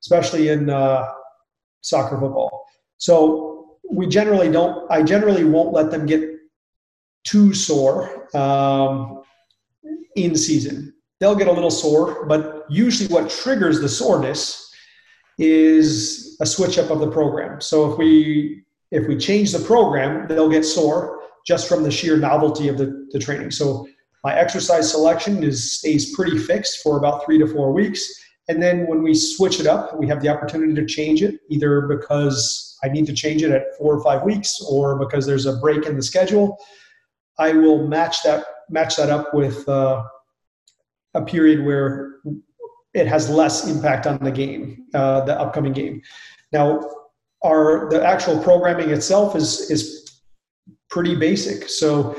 [0.00, 1.06] especially in uh,
[1.86, 2.66] soccer football.
[2.98, 3.46] So
[3.90, 6.22] we generally don't i generally won't let them get
[7.24, 9.22] too sore um,
[10.14, 10.94] in season.
[11.18, 14.62] They'll get a little sore but usually what triggers the soreness
[15.38, 17.60] is a switch up of the program.
[17.60, 22.16] So if we if we change the program they'll get sore just from the sheer
[22.16, 23.52] novelty of the, the training.
[23.52, 23.86] So
[24.24, 28.02] my exercise selection is stays pretty fixed for about three to four weeks
[28.48, 31.82] and then when we switch it up we have the opportunity to change it either
[31.82, 35.56] because I need to change it at four or five weeks, or because there's a
[35.56, 36.58] break in the schedule,
[37.38, 40.04] I will match that match that up with uh,
[41.14, 42.16] a period where
[42.94, 46.02] it has less impact on the game, uh, the upcoming game.
[46.52, 46.80] Now,
[47.44, 50.20] our the actual programming itself is is
[50.90, 51.68] pretty basic.
[51.68, 52.16] So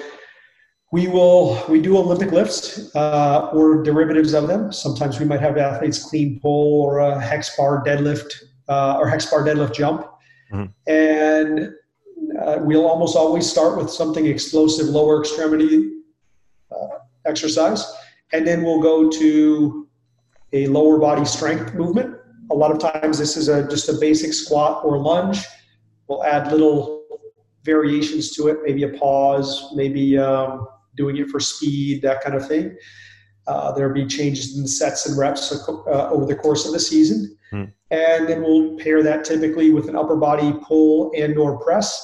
[0.92, 4.72] we will we do Olympic lifts uh, or derivatives of them.
[4.72, 8.32] Sometimes we might have athletes clean pull or a hex bar deadlift
[8.70, 10.08] uh, or hex bar deadlift jump.
[10.52, 10.92] Mm-hmm.
[10.92, 11.74] And
[12.42, 15.92] uh, we'll almost always start with something explosive, lower extremity
[16.72, 17.86] uh, exercise,
[18.32, 19.88] and then we'll go to
[20.54, 22.16] a lower body strength movement.
[22.50, 25.44] A lot of times, this is a just a basic squat or lunge.
[26.08, 27.04] We'll add little
[27.64, 30.66] variations to it, maybe a pause, maybe um,
[30.98, 32.76] doing it for speed, that kind of thing.
[33.48, 36.80] Uh, there'll be changes in the sets and reps uh, over the course of the
[36.80, 37.38] season.
[37.54, 37.72] Mm.
[37.92, 42.04] And then we'll pair that typically with an upper body pull and or press.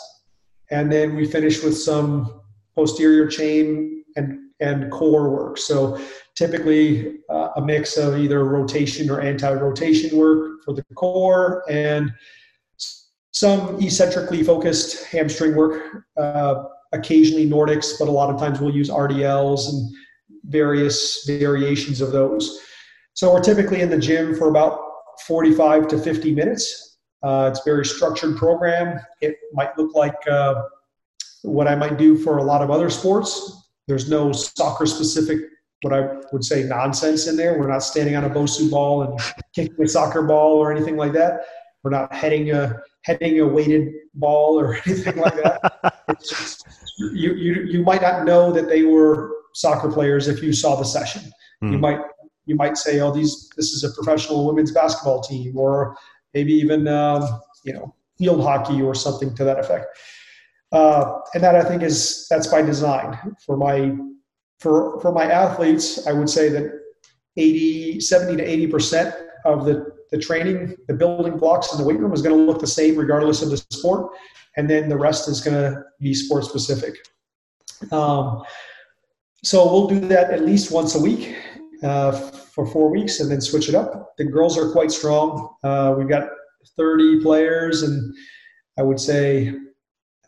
[0.72, 2.42] And then we finish with some
[2.76, 5.58] posterior chain and, and core work.
[5.58, 6.00] So
[6.36, 12.12] typically uh, a mix of either rotation or anti-rotation work for the core and
[13.32, 16.64] some eccentrically focused hamstring work, uh,
[16.94, 19.96] occasionally Nordics, but a lot of times we'll use RDLs and
[20.46, 22.60] various variations of those.
[23.14, 24.80] So we're typically in the gym for about
[25.28, 26.98] 45 to 50 minutes.
[27.22, 29.00] Uh, it's a very structured program.
[29.22, 30.56] It might look like uh,
[31.44, 33.70] what I might do for a lot of other sports.
[33.88, 35.40] There's no soccer specific,
[35.82, 37.60] what I would say, nonsense in there.
[37.60, 39.20] We're not standing on a Bosu ball and
[39.56, 41.42] kicking a soccer ball or anything like that.
[41.84, 46.18] We're not heading a heading a weighted ball or anything like that.
[46.22, 46.66] Just,
[46.98, 50.84] you, you you might not know that they were soccer players if you saw the
[50.84, 51.22] session.
[51.64, 51.72] Mm.
[51.72, 51.82] You hmm.
[51.82, 52.00] might
[52.46, 55.96] you might say, oh, these this is a professional women's basketball team, or
[56.34, 59.86] maybe even um, you know field hockey or something to that effect.
[60.72, 63.96] Uh, and that I think is that's by design for my
[64.60, 66.06] for for my athletes.
[66.08, 66.72] I would say that
[67.38, 69.16] 80, 70 to 80 percent
[69.46, 72.60] of the the training, the building blocks in the weight room is going to look
[72.60, 74.12] the same regardless of the sport,
[74.58, 76.96] and then the rest is going to be sport specific.
[77.92, 78.44] Um,
[79.44, 81.36] so we'll do that at least once a week
[81.84, 84.16] uh, for four weeks and then switch it up.
[84.18, 85.56] The girls are quite strong.
[85.64, 86.30] Uh, we've got
[86.78, 88.14] 30 players, and
[88.80, 89.54] I would say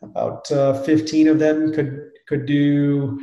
[0.02, 3.20] about uh, 15 of them could could do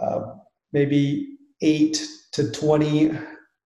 [0.00, 0.34] uh,
[0.72, 3.18] maybe eight to 20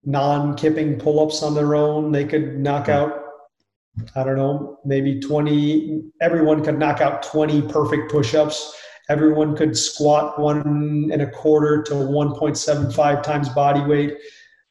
[0.05, 2.11] non-kipping pull-ups on their own.
[2.11, 3.22] They could knock out.
[4.15, 6.03] I don't know, maybe 20.
[6.21, 8.75] Everyone could knock out 20 perfect push-ups
[9.09, 14.17] everyone could squat one and a quarter to 1.75 times body weight.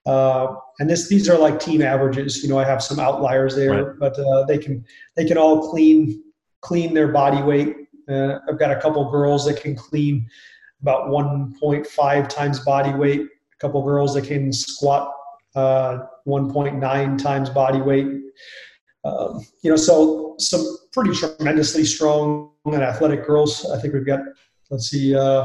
[0.06, 2.42] Uh, and this, these are like team averages.
[2.42, 3.98] You know, I have some outliers there, right.
[3.98, 4.84] but uh, they can
[5.16, 6.22] they can all clean
[6.60, 7.76] clean their body weight.
[8.08, 10.26] Uh, I've got a couple girls that can clean
[10.80, 13.20] about 1.5 times body weight.
[13.20, 15.12] A couple girls that can squat
[15.54, 18.08] uh, 1.9 times body weight.
[19.04, 23.68] Um, you know, so some pretty tremendously strong and athletic girls.
[23.70, 24.20] I think we've got,
[24.70, 25.44] let's see, uh,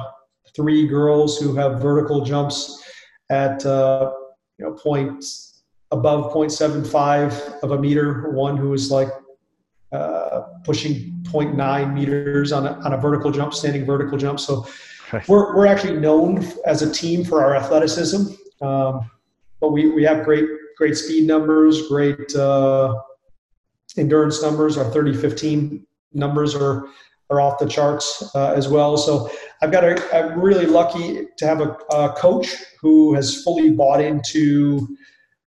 [0.55, 2.83] three girls who have vertical jumps
[3.29, 4.11] at uh,
[4.57, 5.23] you know point
[5.91, 8.31] above 0.75 of a meter.
[8.31, 9.09] One who is like
[9.91, 14.39] uh, pushing 0.9 meters on a, on a vertical jump, standing vertical jump.
[14.39, 14.67] So
[15.27, 18.33] we're, we're actually known as a team for our athleticism.
[18.61, 19.09] Um,
[19.61, 20.45] but we, we have great,
[20.77, 22.95] great speed numbers, great uh,
[23.97, 24.77] endurance numbers.
[24.77, 26.87] Our 30 15 numbers are,
[27.29, 28.97] are off the charts uh, as well.
[28.97, 29.29] So
[29.61, 34.01] I've got a, I'm really lucky to have a, a coach who has fully bought
[34.01, 34.87] into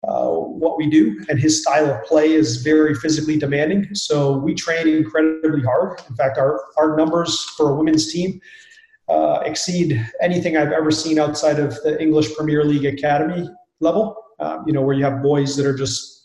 [0.07, 3.89] uh, what we do, and his style of play is very physically demanding.
[3.95, 6.01] So we train incredibly hard.
[6.09, 8.41] In fact, our, our numbers for a women's team
[9.09, 13.49] uh, exceed anything I've ever seen outside of the English Premier League academy
[13.81, 14.17] level.
[14.39, 16.16] Um, you know, where you have boys that are just,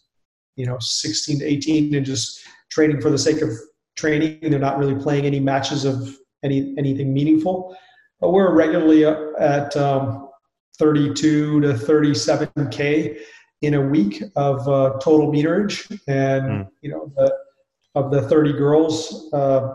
[0.56, 3.50] you know, 16 to 18 and just training for the sake of
[3.98, 4.40] training.
[4.42, 7.76] They're not really playing any matches of any anything meaningful.
[8.20, 10.30] But we're regularly at um,
[10.78, 13.18] 32 to 37k
[13.62, 16.68] in a week of uh, total meterage, and mm.
[16.82, 17.36] you know, the,
[17.94, 19.74] of the 30 girls, uh,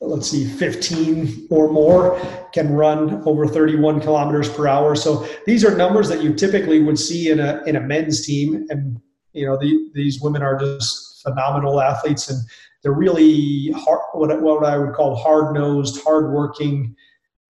[0.00, 2.20] let's see, 15 or more
[2.52, 4.96] can run over 31 kilometers per hour.
[4.96, 8.66] So these are numbers that you typically would see in a in a men's team,
[8.70, 9.00] and
[9.32, 12.40] you know, the, these women are just phenomenal athletes, and
[12.82, 16.94] they're really hard, what, what I would call hard nosed, hard working,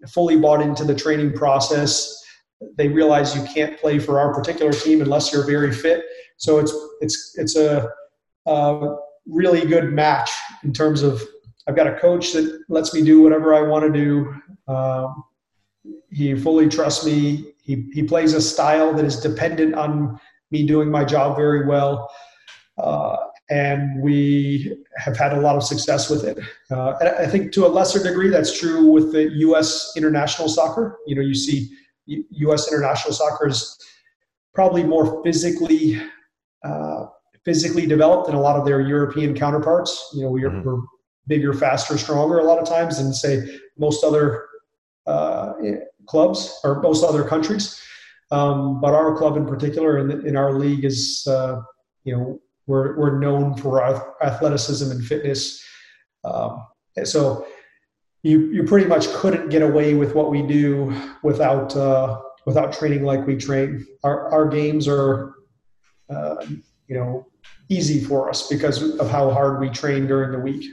[0.09, 2.23] fully bought into the training process
[2.77, 6.05] they realize you can't play for our particular team unless you're very fit.
[6.37, 7.89] So it's it's it's a,
[8.47, 10.31] a really good match
[10.65, 11.23] in terms of
[11.67, 14.73] I've got a coach that lets me do whatever I want to do.
[14.73, 15.25] Um,
[16.11, 17.55] he fully trusts me.
[17.63, 20.21] He he plays a style that is dependent on
[20.53, 22.11] me doing my job very well.
[22.79, 23.17] Uh,
[23.51, 26.39] and we have had a lot of success with it.
[26.71, 29.93] Uh, and I think to a lesser degree, that's true with the U.S.
[29.97, 30.99] international soccer.
[31.07, 31.71] You know, you see
[32.07, 32.71] U.S.
[32.71, 33.77] international soccer is
[34.55, 36.01] probably more physically
[36.65, 37.07] uh,
[37.45, 40.11] physically developed than a lot of their European counterparts.
[40.15, 40.69] You know, we are, mm-hmm.
[40.69, 40.81] we're
[41.27, 44.47] bigger, faster, stronger a lot of times than say most other
[45.07, 45.53] uh,
[46.07, 47.81] clubs or most other countries.
[48.33, 51.61] Um, but our club in particular, in, in our league, is uh,
[52.05, 55.63] you know we're we're known for our athleticism and fitness.
[56.25, 56.67] Um,
[57.05, 57.47] so
[58.23, 63.05] you you pretty much couldn't get away with what we do without uh, without training
[63.05, 63.87] like we train.
[64.03, 65.35] Our our games are
[66.09, 66.37] uh,
[66.89, 67.27] you know
[67.69, 70.65] easy for us because of how hard we train during the week.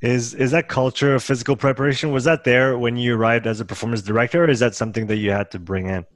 [0.00, 3.64] Is is that culture of physical preparation was that there when you arrived as a
[3.66, 6.06] performance director, or is that something that you had to bring in?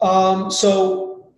[0.00, 1.32] Um, so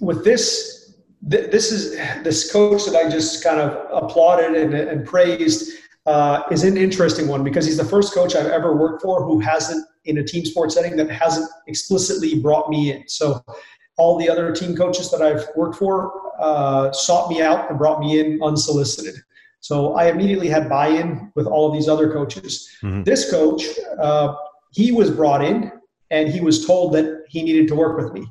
[0.00, 0.94] with this,
[1.30, 6.42] th- this is this coach that I just kind of applauded and, and praised uh,
[6.50, 9.86] is an interesting one because he's the first coach I've ever worked for who hasn't,
[10.06, 13.06] in a team sport setting, that hasn't explicitly brought me in.
[13.06, 13.44] So
[13.98, 18.00] all the other team coaches that I've worked for uh, sought me out and brought
[18.00, 19.14] me in unsolicited.
[19.60, 22.70] So I immediately had buy-in with all of these other coaches.
[22.82, 23.02] Mm-hmm.
[23.02, 23.62] This coach,
[23.98, 24.34] uh,
[24.70, 25.70] he was brought in
[26.10, 28.26] and he was told that he needed to work with me.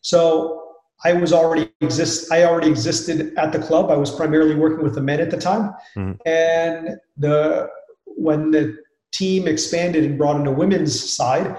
[0.00, 0.64] So
[1.04, 2.32] I was already exist.
[2.32, 3.90] I already existed at the club.
[3.90, 6.12] I was primarily working with the men at the time, mm-hmm.
[6.26, 7.68] and the
[8.06, 8.78] when the
[9.12, 11.56] team expanded and brought in a women's side,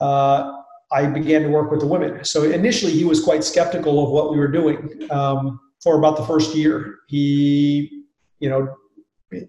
[0.00, 0.52] uh,
[0.92, 2.24] I began to work with the women.
[2.24, 5.08] So initially, he was quite skeptical of what we were doing.
[5.10, 8.04] Um, for about the first year, he,
[8.38, 8.74] you know,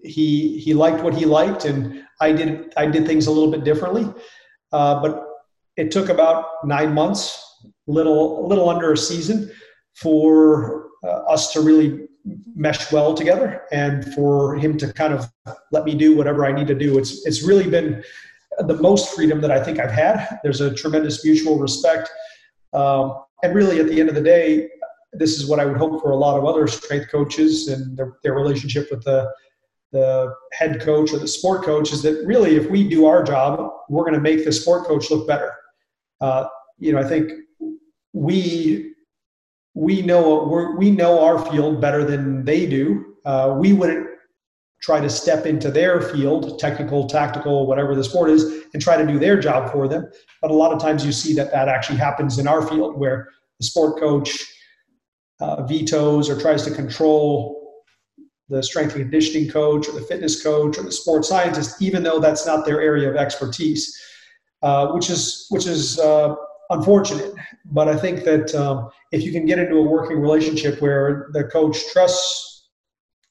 [0.02, 3.64] he he liked what he liked, and I did I did things a little bit
[3.64, 4.12] differently.
[4.72, 5.25] Uh, but
[5.76, 7.42] it took about nine months
[7.86, 9.50] little little under a season
[9.94, 12.08] for uh, us to really
[12.54, 15.30] mesh well together and for him to kind of
[15.70, 16.98] let me do whatever I need to do.
[16.98, 18.02] It's it's really been
[18.60, 20.38] the most freedom that I think I've had.
[20.42, 22.10] There's a tremendous mutual respect,
[22.72, 24.68] um, and really at the end of the day,
[25.12, 28.16] this is what I would hope for a lot of other strength coaches and their,
[28.22, 29.30] their relationship with the
[29.92, 33.70] the head coach or the sport coach is that really if we do our job,
[33.88, 35.52] we're going to make the sport coach look better.
[36.20, 36.46] Uh,
[36.78, 37.32] you know, I think
[38.12, 38.92] we
[39.74, 43.16] we know we know our field better than they do.
[43.24, 44.08] Uh, we wouldn't
[44.82, 49.06] try to step into their field, technical, tactical, whatever the sport is, and try to
[49.06, 50.08] do their job for them.
[50.40, 53.28] But a lot of times you see that that actually happens in our field, where
[53.58, 54.30] the sport coach
[55.40, 57.82] uh, vetoes or tries to control
[58.48, 62.20] the strength and conditioning coach or the fitness coach or the sports scientist, even though
[62.20, 64.00] that's not their area of expertise,
[64.62, 66.34] uh, which is which is uh,
[66.70, 67.32] unfortunate.
[67.66, 71.44] But I think that um, if you can get into a working relationship where the
[71.44, 72.68] coach trusts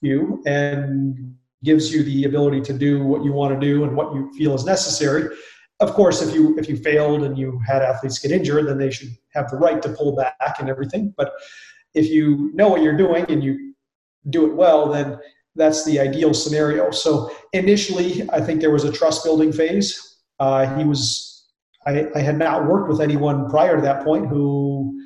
[0.02, 4.14] you and gives you the ability to do what you want to do and what
[4.14, 5.36] you feel is necessary.
[5.80, 8.92] Of course, if you if you failed and you had athletes get injured, then they
[8.92, 11.14] should have the right to pull back and everything.
[11.18, 11.34] But
[11.94, 13.74] if you know what you're doing and you
[14.30, 15.18] do it well, then
[15.56, 16.92] that's the ideal scenario.
[16.92, 20.15] So initially, I think there was a trust building phase.
[20.40, 21.46] Uh, he was,
[21.86, 25.00] I, I, had not worked with anyone prior to that point who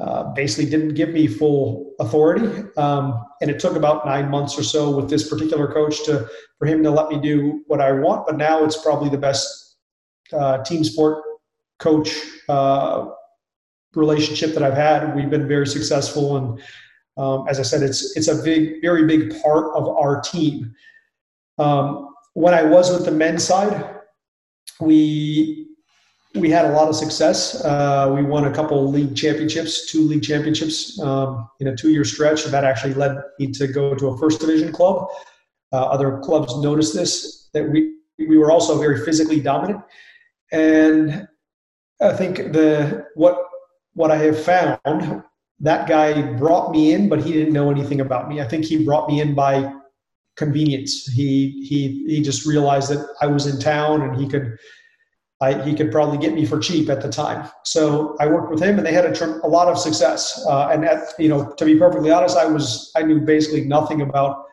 [0.00, 2.64] uh, basically didn't give me full authority.
[2.76, 6.28] Um, and it took about nine months or so with this particular coach to
[6.58, 8.26] for him to let me do what I want.
[8.26, 9.76] But now it's probably the best
[10.32, 11.22] uh, team sport
[11.78, 12.10] coach
[12.48, 13.06] uh,
[13.94, 15.14] relationship that I've had.
[15.14, 16.60] We've been very successful and
[17.20, 20.74] um, as I said, it's it's a big, very big part of our team.
[21.58, 23.99] Um, when I was with the men's side,
[24.80, 25.66] we
[26.36, 27.64] we had a lot of success.
[27.64, 32.44] Uh, we won a couple league championships, two league championships um, in a two-year stretch.
[32.44, 35.08] That actually led me to go to a first division club.
[35.72, 39.80] Uh, other clubs noticed this that we we were also very physically dominant,
[40.52, 41.26] and
[42.00, 43.44] I think the what
[43.94, 45.22] what I have found
[45.60, 48.40] that guy brought me in, but he didn't know anything about me.
[48.40, 49.72] I think he brought me in by
[50.44, 50.92] convenience.
[51.06, 51.32] He
[51.70, 54.46] he he just realized that I was in town and he could
[55.42, 57.48] I, he could probably get me for cheap at the time.
[57.64, 60.44] So I worked with him, and they had a, a lot of success.
[60.46, 64.02] Uh, and at, you know, to be perfectly honest, I was I knew basically nothing
[64.02, 64.44] about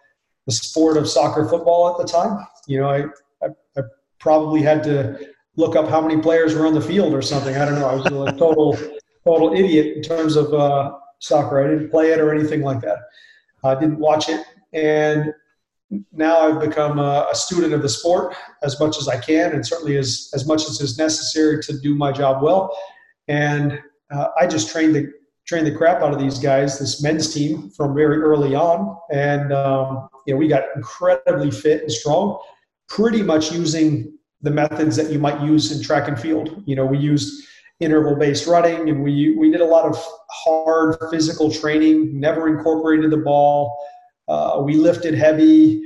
[0.46, 2.48] the sport of soccer football at the time.
[2.68, 3.00] You know, I,
[3.46, 3.82] I, I
[4.20, 4.96] probably had to
[5.58, 7.56] look up how many players were on the field or something.
[7.58, 7.90] I don't know.
[7.90, 8.78] I was a total
[9.26, 11.62] total idiot in terms of uh, soccer.
[11.62, 13.00] I didn't play it or anything like that.
[13.66, 15.34] I didn't watch it, and
[16.12, 19.66] now I've become a, a, student of the sport as much as I can, and
[19.66, 22.78] certainly as as much as is necessary to do my job well.
[23.28, 23.80] And
[24.12, 25.12] uh, I just trained the
[25.48, 29.54] trained the crap out of these guys, this men's team, from very early on, and
[29.54, 32.40] um, you know we got incredibly fit and strong,
[32.90, 36.64] pretty much using the methods that you might use in track and field.
[36.66, 37.48] You know, we used
[37.80, 43.12] interval based running and we we did a lot of hard physical training never incorporated
[43.12, 43.78] the ball
[44.28, 45.82] uh, we lifted heavy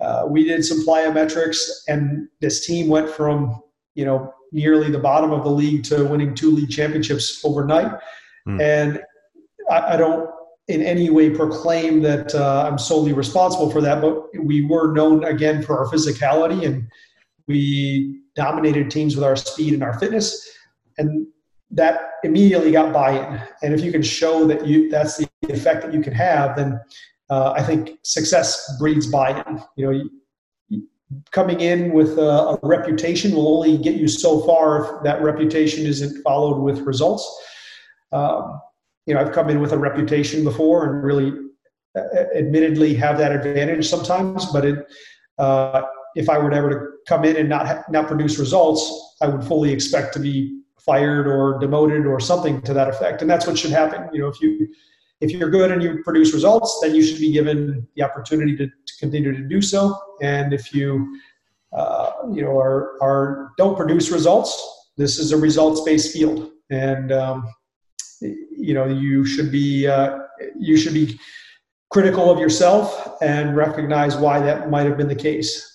[0.00, 3.60] uh, we did some plyometrics and this team went from
[3.94, 7.92] you know nearly the bottom of the league to winning two league championships overnight
[8.48, 8.60] mm.
[8.60, 9.00] and
[9.70, 10.28] I, I, don't
[10.68, 15.24] in any way proclaim that uh, i'm solely responsible for that but we were known
[15.24, 16.88] again for our physicality and
[17.46, 20.48] we dominated teams with our speed and our fitness
[20.98, 21.26] and
[21.70, 23.40] that immediately got buy-in.
[23.62, 26.80] And if you can show that you that's the effect that you can have, then
[27.30, 29.62] uh, I think success breeds buy-in.
[29.76, 30.78] You know,
[31.30, 35.86] coming in with a, a, reputation will only get you so far if that reputation
[35.86, 37.24] isn't followed with results.
[38.12, 38.60] Um,
[39.06, 41.32] you know, I've come in with a reputation before and really,
[41.96, 42.02] uh,
[42.36, 44.46] admittedly, have that advantage sometimes.
[44.46, 44.86] But it,
[45.38, 45.82] uh,
[46.16, 49.44] if I were ever to come in and not ha- not produce results, I would
[49.44, 53.22] fully expect to be fired or demoted or something to that effect.
[53.22, 54.08] And that's what should happen.
[54.12, 54.68] You know, if you
[55.20, 58.66] if you're good and you produce results, then you should be given the opportunity to,
[58.66, 59.98] to continue to do so.
[60.22, 61.18] And if you
[61.72, 67.12] uh, you know are are don't produce results, this is a results based field, and
[67.12, 67.46] um,
[68.20, 70.18] you know you should be uh,
[70.58, 71.18] you should be
[71.90, 75.70] critical of yourself and recognize why that might have been the case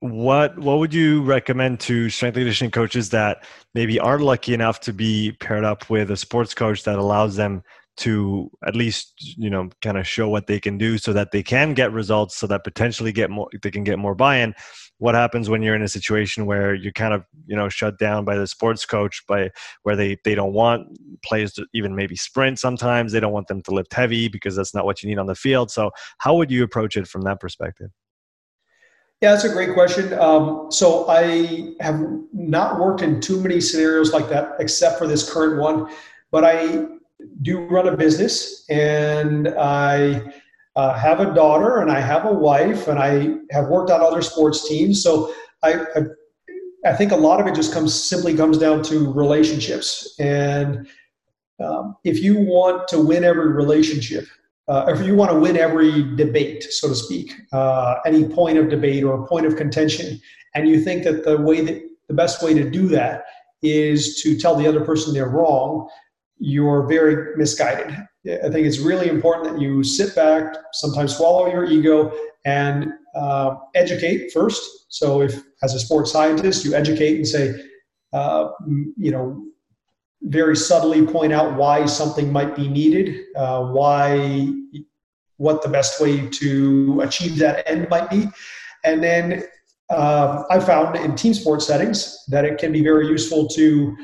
[0.00, 3.44] what what would you recommend to strength conditioning coaches that
[3.74, 7.62] maybe aren't lucky enough to be paired up with a sports coach that allows them
[7.98, 11.42] to at least you know kind of show what they can do so that they
[11.42, 14.54] can get results so that potentially get more they can get more buy-in
[14.98, 18.24] what happens when you're in a situation where you're kind of you know shut down
[18.24, 19.50] by the sports coach by
[19.82, 20.86] where they they don't want
[21.24, 24.74] players to even maybe sprint sometimes they don't want them to lift heavy because that's
[24.74, 27.40] not what you need on the field so how would you approach it from that
[27.40, 27.90] perspective
[29.20, 30.12] yeah, that's a great question.
[30.12, 32.00] Um, so I have
[32.32, 35.92] not worked in too many scenarios like that, except for this current one.
[36.30, 36.86] But I
[37.42, 40.32] do run a business, and I
[40.76, 44.22] uh, have a daughter, and I have a wife, and I have worked on other
[44.22, 45.02] sports teams.
[45.02, 46.00] So I, I,
[46.86, 50.14] I think a lot of it just comes simply comes down to relationships.
[50.20, 50.86] And
[51.62, 54.26] um, if you want to win every relationship,
[54.68, 58.68] uh, if you want to win every debate, so to speak, uh, any point of
[58.68, 60.20] debate or point of contention,
[60.54, 63.24] and you think that the way that the best way to do that
[63.62, 65.88] is to tell the other person they're wrong,
[66.38, 67.90] you're very misguided.
[68.26, 72.12] I think it's really important that you sit back, sometimes swallow your ego,
[72.44, 74.86] and uh, educate first.
[74.88, 77.54] So, if as a sports scientist, you educate and say,
[78.12, 78.50] uh,
[78.96, 79.44] you know,
[80.22, 84.48] very subtly point out why something might be needed, uh, why,
[85.36, 88.26] what the best way to achieve that end might be.
[88.84, 89.44] And then
[89.90, 93.96] um, I found in team sports settings that it can be very useful to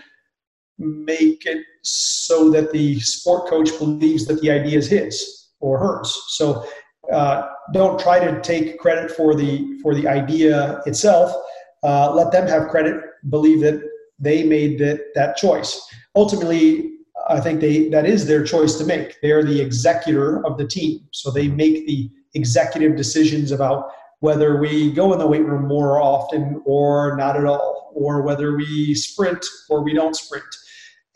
[0.78, 6.11] make it so that the sport coach believes that the idea is his or hers.
[6.28, 6.66] So
[7.12, 11.35] uh, don't try to take credit for the for the idea itself.
[11.82, 13.03] Uh, let them have credit.
[13.28, 13.82] Believe that
[14.18, 15.87] they made that that choice.
[16.16, 16.93] Ultimately,
[17.28, 19.20] I think they that is their choice to make.
[19.20, 24.59] They are the executor of the team, so they make the executive decisions about whether
[24.59, 28.95] we go in the weight room more often or not at all, or whether we
[28.95, 30.45] sprint or we don't sprint.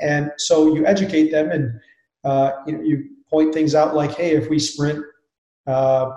[0.01, 1.81] And so you educate them, and
[2.25, 5.05] uh, you know you point things out like, hey, if we sprint
[5.67, 6.11] uh,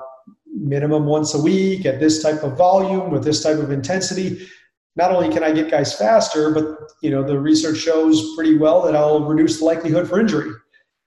[0.46, 4.48] minimum once a week at this type of volume with this type of intensity,
[4.96, 8.82] not only can I get guys faster, but you know the research shows pretty well
[8.84, 10.52] that I'll reduce the likelihood for injury.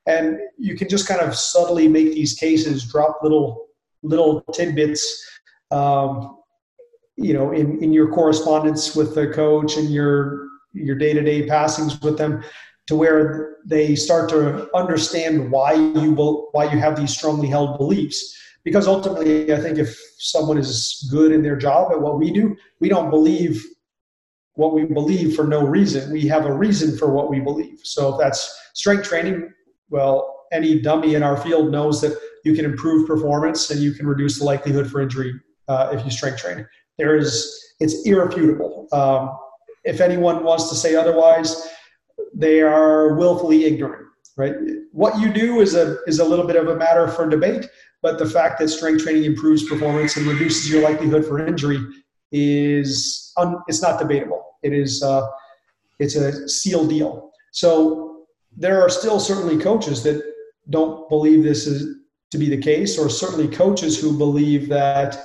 [0.06, 3.68] And you can just kind of subtly make these cases drop little
[4.02, 5.24] little tidbits,
[5.70, 6.38] um,
[7.16, 11.46] you know, in, in your correspondence with the coach and your your day to day
[11.46, 12.44] passings with them,
[12.86, 17.78] to where they start to understand why you will, why you have these strongly held
[17.78, 22.30] beliefs because ultimately i think if someone is good in their job at what we
[22.30, 23.62] do we don't believe
[24.54, 26.12] what we believe for no reason.
[26.12, 27.80] We have a reason for what we believe.
[27.82, 29.52] So if that's strength training,
[29.90, 34.06] well, any dummy in our field knows that you can improve performance and you can
[34.06, 35.32] reduce the likelihood for injury
[35.68, 36.66] uh, if you strength train.
[36.98, 38.86] There is, it's irrefutable.
[38.92, 39.36] Um,
[39.84, 41.68] if anyone wants to say otherwise,
[42.32, 44.06] they are willfully ignorant.
[44.36, 44.54] Right?
[44.90, 47.68] What you do is a is a little bit of a matter for debate,
[48.02, 51.78] but the fact that strength training improves performance and reduces your likelihood for injury
[52.32, 54.56] is un, it's not debatable.
[54.62, 55.28] It is uh,
[56.00, 57.30] it's a seal deal.
[57.52, 58.26] So
[58.56, 60.22] there are still certainly coaches that
[60.70, 61.98] don't believe this is
[62.32, 65.24] to be the case, or certainly coaches who believe that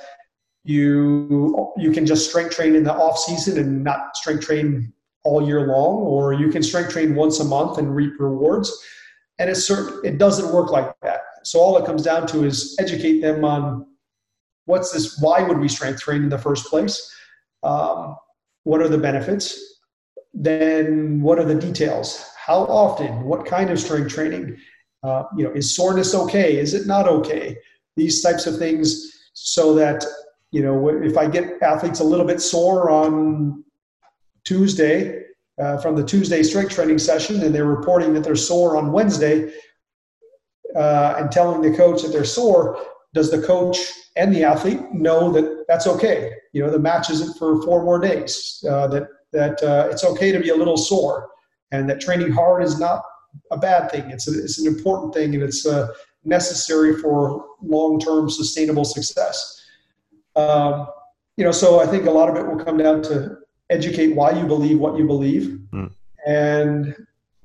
[0.63, 4.93] you you can just strength train in the off season and not strength train
[5.23, 8.71] all year long, or you can strength train once a month and reap rewards.
[9.37, 11.21] And it's certain it doesn't work like that.
[11.43, 13.85] So all it comes down to is educate them on
[14.65, 15.19] what's this?
[15.19, 17.15] Why would we strength train in the first place?
[17.63, 18.15] Um,
[18.63, 19.59] what are the benefits?
[20.33, 22.23] Then what are the details?
[22.37, 23.23] How often?
[23.23, 24.57] What kind of strength training?
[25.03, 26.57] Uh, you know, is soreness okay?
[26.57, 27.57] Is it not okay?
[27.95, 30.05] These types of things, so that
[30.51, 33.63] you know, if I get athletes a little bit sore on
[34.45, 35.23] Tuesday
[35.61, 39.53] uh, from the Tuesday strength training session, and they're reporting that they're sore on Wednesday,
[40.75, 42.79] uh, and telling the coach that they're sore,
[43.13, 43.77] does the coach
[44.15, 46.31] and the athlete know that that's okay?
[46.53, 48.63] You know, the match isn't for four more days.
[48.67, 51.29] Uh, that that uh, it's okay to be a little sore,
[51.71, 53.03] and that training hard is not
[53.51, 54.09] a bad thing.
[54.09, 55.89] It's a, it's an important thing, and it's uh,
[56.23, 59.58] necessary for long-term sustainable success.
[60.39, 60.87] Um,
[61.37, 63.37] you know, so I think a lot of it will come down to
[63.69, 65.91] educate why you believe what you believe, mm.
[66.25, 66.95] and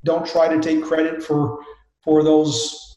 [0.04, 1.58] don't try to take credit for
[2.02, 2.96] for those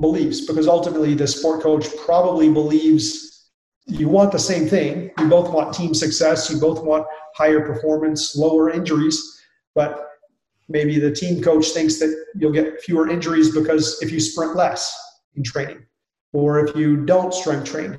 [0.00, 3.50] beliefs because ultimately the sport coach probably believes
[3.86, 5.10] you want the same thing.
[5.18, 9.40] You both want team success, you both want higher performance, lower injuries,
[9.74, 10.06] but
[10.68, 14.92] maybe the team coach thinks that you'll get fewer injuries because if you sprint less
[15.36, 15.86] in training
[16.32, 17.98] or if you don't strength train.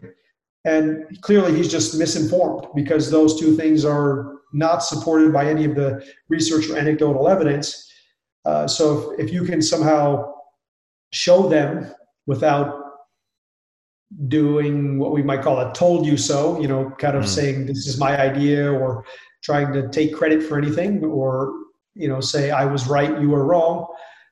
[0.68, 5.76] And clearly he's just misinformed because those two things are not supported by any of
[5.76, 7.89] the research or anecdotal evidence.
[8.45, 10.34] Uh, so if, if you can somehow
[11.13, 11.89] show them
[12.26, 12.84] without
[14.28, 17.28] doing what we might call a told you so, you know, kind of mm.
[17.28, 19.05] saying this is my idea or
[19.43, 21.53] trying to take credit for anything or,
[21.93, 23.88] you know, say I was right, you were wrong,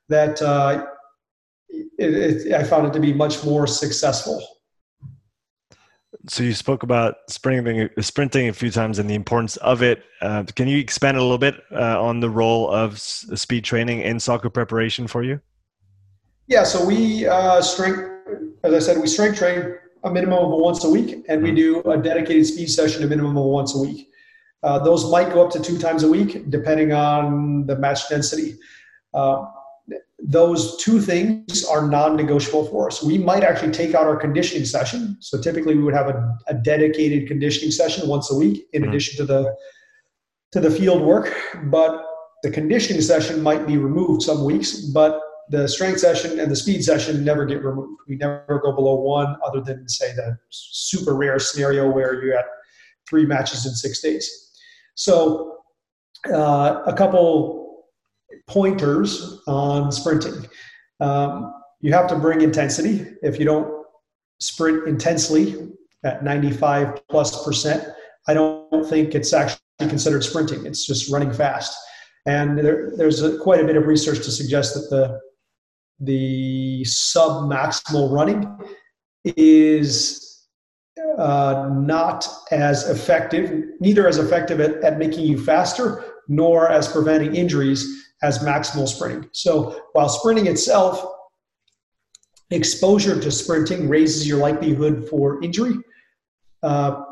[0.09, 0.86] that uh,
[1.69, 4.45] it, it, I found it to be much more successful.
[6.28, 10.03] So you spoke about sprinting, sprinting a few times and the importance of it.
[10.21, 14.19] Uh, can you expand a little bit uh, on the role of speed training in
[14.19, 15.39] soccer preparation for you?
[16.47, 18.09] Yeah, so we uh, strength,
[18.63, 21.82] as I said, we strength train a minimum of once a week, and we mm-hmm.
[21.84, 24.09] do a dedicated speed session a minimum of once a week.
[24.61, 28.55] Uh, those might go up to two times a week, depending on the match density.
[29.13, 29.45] Uh,
[30.20, 33.03] those two things are non-negotiable for us.
[33.03, 35.18] We might actually take out our conditioning session.
[35.20, 38.89] So typically, we would have a, a dedicated conditioning session once a week, in mm-hmm.
[38.89, 39.55] addition to the
[40.53, 41.36] to the field work.
[41.66, 42.03] But
[42.43, 46.84] the conditioning session might be removed some weeks, but the strength session and the speed
[46.84, 48.01] session never get removed.
[48.07, 52.45] We never go below one, other than say the super rare scenario where you had
[53.07, 54.51] three matches in six days.
[54.95, 55.57] So,
[56.34, 57.64] uh, a couple
[58.47, 60.47] pointers on sprinting.
[60.99, 63.05] Um, you have to bring intensity.
[63.21, 63.85] If you don't
[64.39, 65.69] sprint intensely
[66.03, 67.87] at 95 plus percent,
[68.27, 70.65] I don't think it's actually considered sprinting.
[70.65, 71.77] It's just running fast.
[72.25, 75.19] And there, there's a, quite a bit of research to suggest that the
[76.01, 78.45] the sub maximal running
[79.23, 80.45] is
[81.17, 87.35] uh, not as effective, neither as effective at, at making you faster nor as preventing
[87.35, 89.30] injuries as maximal sprinting.
[89.34, 91.05] So while sprinting itself,
[92.51, 95.76] exposure to sprinting raises your likelihood for injury.
[96.63, 97.03] Uh,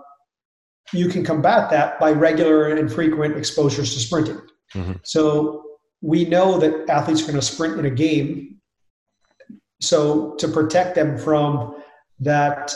[0.93, 4.39] you can combat that by regular and frequent exposures to sprinting.
[4.75, 4.93] Mm-hmm.
[5.03, 5.63] So
[6.01, 8.59] we know that athletes are going to sprint in a game.
[9.81, 11.81] So to protect them from
[12.19, 12.75] that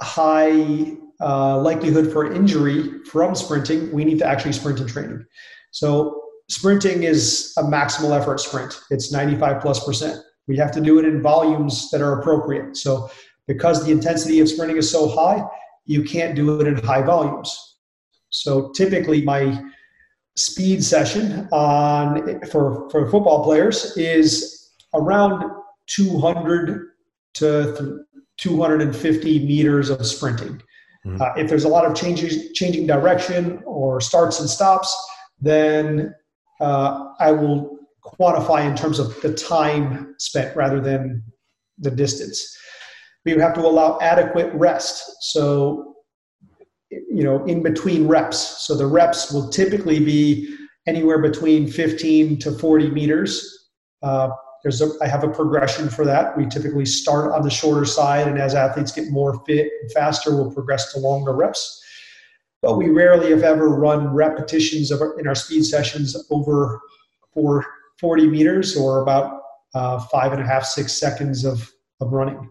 [0.00, 5.24] high uh, likelihood for injury from sprinting, we need to actually sprint in training.
[5.70, 6.20] So
[6.50, 8.80] sprinting is a maximal effort sprint.
[8.90, 10.20] It's 95 plus percent.
[10.48, 12.76] We have to do it in volumes that are appropriate.
[12.76, 13.08] So
[13.46, 15.44] because the intensity of sprinting is so high,
[15.86, 17.76] you can't do it in high volumes.
[18.30, 19.62] So typically my
[20.36, 25.44] speed session on for, for football players is around
[25.86, 26.88] 200
[27.34, 28.04] to
[28.38, 30.60] 250 meters of sprinting.
[31.06, 31.22] Mm-hmm.
[31.22, 34.94] Uh, if there's a lot of changes, changing direction or starts and stops,
[35.40, 36.14] then
[36.60, 41.22] uh, I will quantify in terms of the time spent rather than
[41.78, 42.56] the distance.
[43.24, 45.02] We have to allow adequate rest.
[45.32, 45.94] So,
[46.90, 48.64] you know, in between reps.
[48.66, 50.56] So the reps will typically be
[50.86, 53.68] anywhere between 15 to 40 meters.
[54.02, 54.30] Uh,
[54.62, 56.36] there's a, I have a progression for that.
[56.36, 60.34] We typically start on the shorter side, and as athletes get more fit and faster,
[60.34, 61.79] we'll progress to longer reps.
[62.62, 66.80] But we rarely, if ever, run repetitions of our, in our speed sessions over
[67.32, 67.64] for
[67.98, 69.40] 40 meters or about
[69.74, 72.50] uh, five and a half, six seconds of, of running.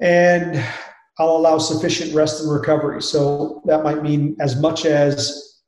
[0.00, 0.64] And
[1.18, 3.02] I'll allow sufficient rest and recovery.
[3.02, 5.60] So that might mean as much as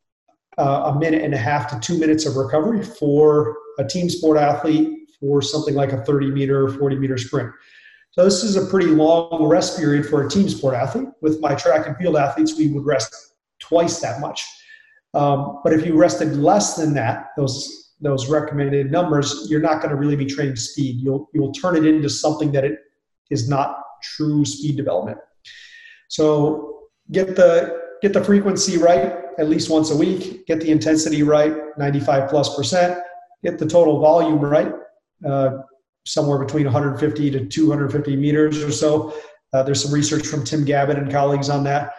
[0.59, 4.39] uh, a minute and a half to two minutes of recovery for a team sport
[4.39, 7.53] athlete for something like a 30 meter, or 40 meter sprint.
[8.11, 11.09] So this is a pretty long rest period for a team sport athlete.
[11.21, 13.26] With my track and field athletes, we would rest
[13.69, 14.45] twice that much.
[15.15, 19.89] Um, but if you rested less than that, those those recommended numbers, you're not going
[19.89, 21.01] to really be training speed.
[21.01, 22.79] You'll you'll turn it into something that it
[23.31, 25.19] is not true speed development.
[26.09, 30.47] So get the get the frequency right at least once a week.
[30.47, 32.99] Get the intensity right, 95 plus percent.
[33.43, 34.73] Get the total volume right,
[35.27, 35.59] uh,
[36.05, 39.15] somewhere between 150 to 250 meters or so.
[39.53, 41.93] Uh, there's some research from Tim Gabbett and colleagues on that.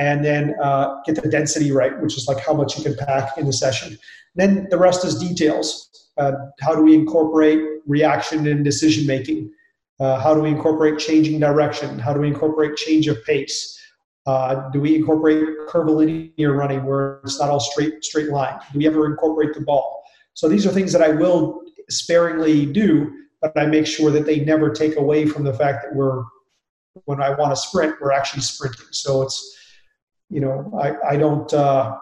[0.00, 3.36] And then uh, get the density right, which is like how much you can pack
[3.36, 3.98] in the session.
[4.34, 5.90] Then the rest is details.
[6.16, 9.52] Uh, how do we incorporate reaction and decision making?
[10.00, 11.98] Uh, how do we incorporate changing direction?
[11.98, 13.78] How do we incorporate change of pace?
[14.24, 18.58] Uh, do we incorporate curvilinear running where it's not all straight straight line?
[18.72, 20.02] Do we ever incorporate the ball?
[20.32, 24.40] So these are things that I will sparingly do, but I make sure that they
[24.40, 26.22] never take away from the fact that we're
[27.04, 28.86] when I want to sprint, we're actually sprinting.
[28.92, 29.59] So it's
[30.30, 31.52] you know I I don't.
[31.52, 31.96] Uh,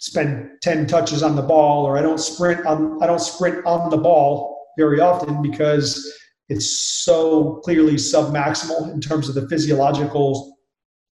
[0.00, 3.90] spend 10 touches on the ball or I don't sprint on I don't sprint on
[3.90, 6.08] the ball very often because
[6.48, 6.70] it's
[7.04, 10.56] so clearly submaximal in terms of the physiological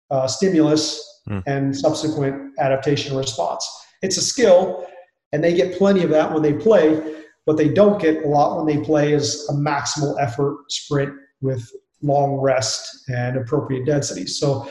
[0.10, 1.44] uh, stimulus mm.
[1.46, 3.68] and subsequent adaptation response.
[4.02, 4.88] It's a skill,
[5.34, 7.16] and they get plenty of that when they play.
[7.46, 11.70] What they don't get a lot when they play is a maximal effort sprint with
[12.02, 14.26] long rest and appropriate density.
[14.26, 14.70] So,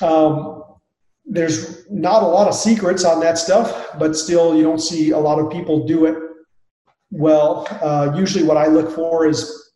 [0.00, 0.62] um,
[1.24, 5.18] there's not a lot of secrets on that stuff, but still, you don't see a
[5.18, 6.16] lot of people do it
[7.10, 7.66] well.
[7.82, 9.72] Uh, usually, what I look for is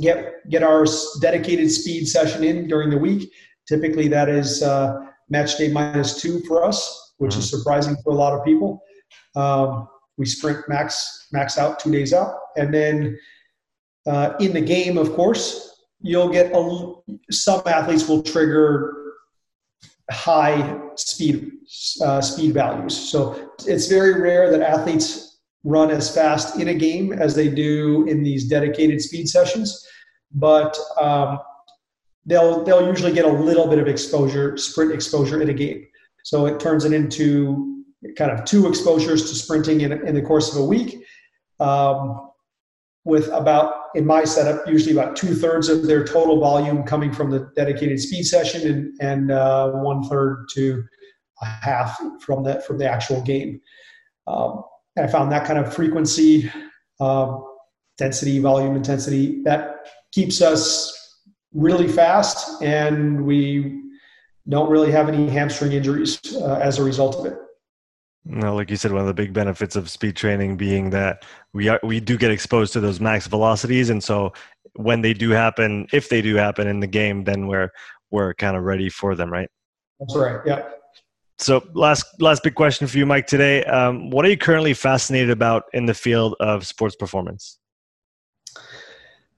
[0.00, 0.86] get get our
[1.20, 3.30] dedicated speed session in during the week.
[3.68, 7.40] Typically, that is uh, match day minus two for us, which mm-hmm.
[7.40, 8.82] is surprising for a lot of people.
[9.34, 13.18] Um, we sprint max max out two days out, and then
[14.06, 16.94] uh, in the game, of course, you'll get a,
[17.30, 19.05] some athletes will trigger
[20.10, 21.52] high speed
[22.02, 22.96] uh, speed values.
[22.96, 28.06] So it's very rare that athletes run as fast in a game as they do
[28.06, 29.84] in these dedicated speed sessions,
[30.32, 31.38] but um,
[32.24, 35.86] they'll they'll usually get a little bit of exposure, sprint exposure in a game.
[36.24, 37.84] So it turns it into
[38.16, 41.02] kind of two exposures to sprinting in, in the course of a week.
[41.58, 42.30] Um,
[43.06, 47.30] with about in my setup usually about two thirds of their total volume coming from
[47.30, 50.82] the dedicated speed session and, and uh, one third to
[51.40, 53.60] a half from the from the actual game.
[54.26, 54.64] Um,
[54.98, 56.50] I found that kind of frequency,
[56.98, 57.44] um,
[57.96, 60.92] density, volume, intensity that keeps us
[61.52, 63.82] really fast, and we
[64.48, 67.38] don't really have any hamstring injuries uh, as a result of it.
[68.28, 71.68] No, like you said, one of the big benefits of speed training being that we
[71.68, 74.32] are we do get exposed to those max velocities, and so
[74.74, 77.70] when they do happen, if they do happen in the game, then we're
[78.10, 79.48] we're kind of ready for them, right?
[80.00, 80.40] That's right.
[80.44, 80.68] Yeah.
[81.38, 83.26] So last last big question for you, Mike.
[83.26, 87.58] Today, um, what are you currently fascinated about in the field of sports performance?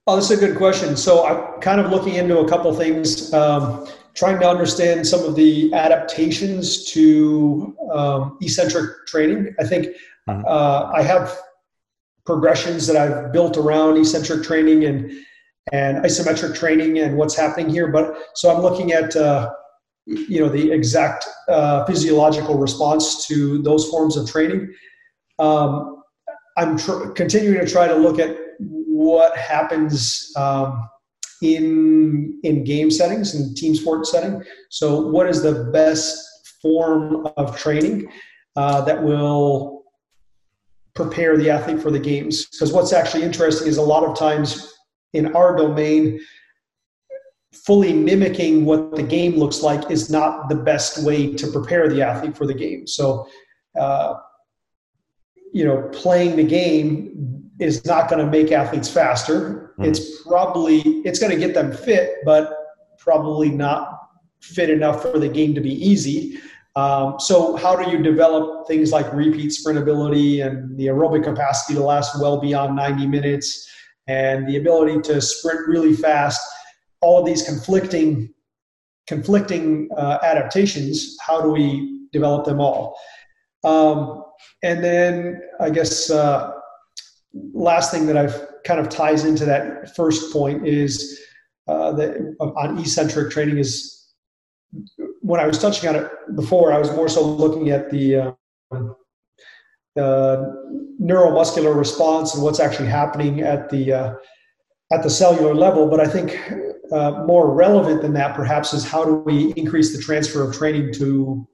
[0.07, 0.97] Oh, that's a good question.
[0.97, 3.87] So I'm kind of looking into a couple things, um,
[4.19, 9.55] trying to understand some of the adaptations to um, eccentric training.
[9.61, 9.87] I think
[10.27, 10.43] mm-hmm.
[10.45, 11.39] uh, I have
[12.25, 15.09] progressions that I've built around eccentric training and
[15.71, 17.87] and isometric training and what's happening here.
[17.87, 19.53] But so I'm looking at uh,
[20.05, 24.73] you know the exact uh, physiological response to those forms of training.
[25.37, 26.03] Um,
[26.57, 30.89] I'm tr- continuing to try to look at what happens um,
[31.41, 34.43] in in game settings and team sport setting.
[34.69, 38.11] So, what is the best form of training
[38.55, 39.83] uh, that will
[40.95, 42.45] prepare the athlete for the games?
[42.47, 44.73] Because what's actually interesting is a lot of times
[45.13, 46.19] in our domain,
[47.53, 52.01] fully mimicking what the game looks like is not the best way to prepare the
[52.01, 52.85] athlete for the game.
[52.85, 53.27] So,
[53.79, 54.15] uh,
[55.51, 59.73] you know, playing the game is not going to make athletes faster.
[59.77, 59.87] Mm.
[59.87, 62.55] It's probably it's going to get them fit, but
[62.97, 63.97] probably not
[64.41, 66.39] fit enough for the game to be easy.
[66.75, 71.83] Um, so, how do you develop things like repeat sprintability and the aerobic capacity to
[71.83, 73.69] last well beyond 90 minutes?
[74.09, 76.41] and the ability to sprint really fast,
[76.99, 78.33] all of these conflicting
[79.07, 81.15] conflicting uh, adaptations.
[81.21, 82.97] How do we develop them all?
[83.63, 84.23] Um,
[84.63, 86.51] and then I guess uh,
[87.33, 91.19] last thing that I've kind of ties into that first point is
[91.67, 93.99] uh, that on eccentric training is
[95.21, 98.31] when I was touching on it before, I was more so looking at the uh,
[99.95, 104.13] the neuromuscular response and what's actually happening at the uh,
[104.91, 105.87] at the cellular level.
[105.87, 106.39] But I think
[106.91, 110.93] uh, more relevant than that, perhaps, is how do we increase the transfer of training
[110.93, 111.47] to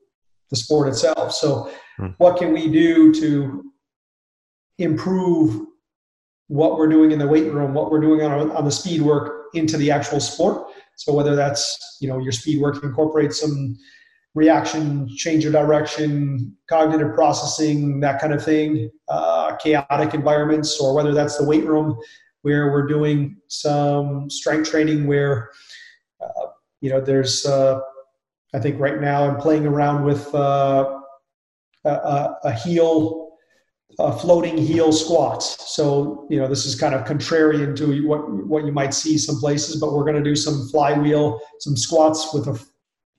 [0.49, 1.33] the sport itself?
[1.33, 2.07] So, hmm.
[2.17, 3.71] what can we do to
[4.77, 5.65] improve
[6.47, 9.45] what we're doing in the weight room, what we're doing on, on the speed work
[9.53, 10.67] into the actual sport?
[10.95, 13.77] So, whether that's you know your speed work incorporates some
[14.35, 21.13] reaction, change of direction, cognitive processing, that kind of thing, uh, chaotic environments, or whether
[21.13, 21.97] that's the weight room
[22.45, 25.49] where we're doing some strength training where,
[26.21, 26.47] uh,
[26.79, 27.79] you know, there's, uh,
[28.53, 30.99] I think right now I'm playing around with uh,
[31.85, 33.24] a, a, heel.
[33.97, 35.73] Floating heel squats.
[35.75, 39.39] So, you know, this is kind of contrarian to what, what you might see some
[39.39, 42.59] places, but we're going to do some flywheel, some squats with a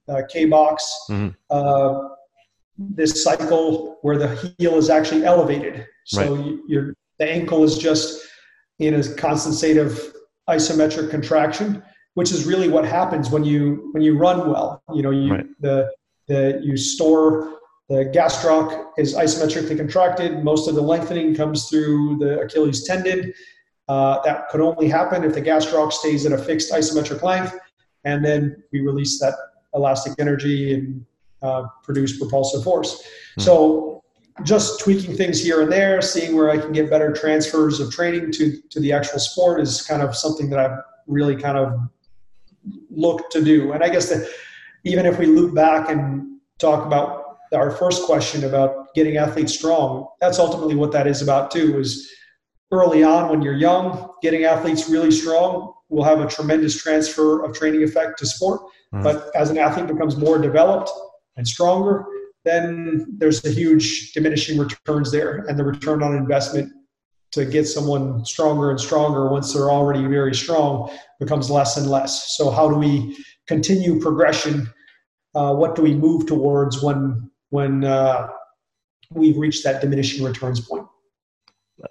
[0.08, 1.06] uh, box.
[1.10, 1.28] Mm-hmm.
[1.50, 2.08] Uh,
[2.78, 5.86] this cycle where the heel is actually elevated.
[6.04, 6.44] So right.
[6.44, 8.22] you, your the ankle is just
[8.78, 9.98] in a constant state of
[10.48, 11.82] isometric contraction,
[12.14, 14.82] which is really what happens when you when you run well.
[14.94, 15.46] You know, you right.
[15.60, 15.90] the
[16.28, 17.55] the you store
[17.88, 20.42] the gastroc is isometrically contracted.
[20.42, 23.32] Most of the lengthening comes through the Achilles tendon.
[23.88, 27.56] Uh, that could only happen if the gastroc stays at a fixed isometric length,
[28.04, 29.34] and then we release that
[29.74, 31.06] elastic energy and
[31.42, 33.02] uh, produce propulsive force.
[33.38, 33.42] Mm.
[33.42, 34.02] So
[34.42, 38.32] just tweaking things here and there, seeing where I can get better transfers of training
[38.32, 41.78] to, to the actual sport is kind of something that I've really kind of
[42.90, 43.72] looked to do.
[43.72, 44.28] And I guess that
[44.84, 50.08] even if we loop back and talk about our first question about getting athletes strong,
[50.20, 52.10] that's ultimately what that is about too, is
[52.72, 57.56] early on when you're young, getting athletes really strong will have a tremendous transfer of
[57.56, 58.60] training effect to sport.
[58.92, 59.02] Mm.
[59.02, 60.90] But as an athlete becomes more developed
[61.36, 62.04] and stronger,
[62.44, 66.72] then there's a huge diminishing returns there, and the return on investment
[67.32, 70.90] to get someone stronger and stronger once they're already very strong
[71.20, 72.36] becomes less and less.
[72.36, 73.16] So how do we
[73.46, 74.68] continue progression?
[75.34, 78.28] Uh, what do we move towards when when uh,
[79.10, 80.86] we've reached that diminishing returns point?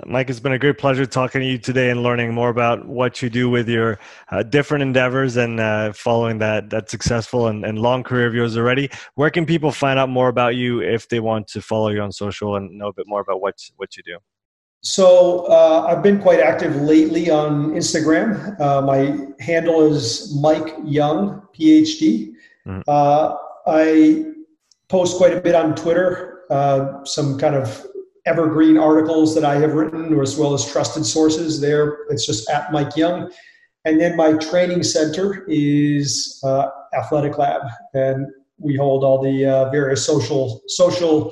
[0.06, 3.22] Mike, it's been a great pleasure talking to you today and learning more about what
[3.22, 4.00] you do with your
[4.32, 8.58] uh, different endeavors and uh, following that that successful and, and, long career of yours
[8.58, 8.90] already.
[9.16, 12.12] Where can people find out more about you if they want to follow you on
[12.12, 14.18] social and know a bit more about what what you do?
[14.82, 18.60] So uh, I've been quite active lately on Instagram.
[18.60, 19.00] Uh, my
[19.40, 22.34] handle is Mike Young, PhD.
[22.68, 22.84] Mm.
[22.88, 23.36] Uh,
[23.68, 24.35] I
[24.90, 27.86] post quite a bit on Twitter, uh, some kind of
[28.26, 31.62] evergreen articles that I have written, or as well as trusted sources.
[31.62, 33.32] There, it's just at Mike Young.
[33.86, 37.62] And then my training center is uh, Athletic Lab,
[37.94, 38.26] and
[38.58, 41.32] we hold all the uh, various social social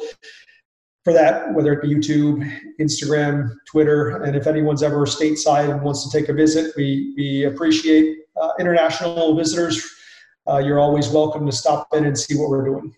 [1.03, 2.49] for that, whether it be YouTube,
[2.79, 7.43] Instagram, Twitter, and if anyone's ever stateside and wants to take a visit, we, we
[7.43, 9.83] appreciate uh, international visitors.
[10.49, 12.95] Uh, you're always welcome to stop in and see what we're doing.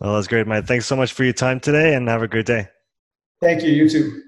[0.00, 0.66] Well, that's great, Mike.
[0.66, 2.68] Thanks so much for your time today and have a great day.
[3.42, 3.70] Thank you.
[3.70, 4.22] You too.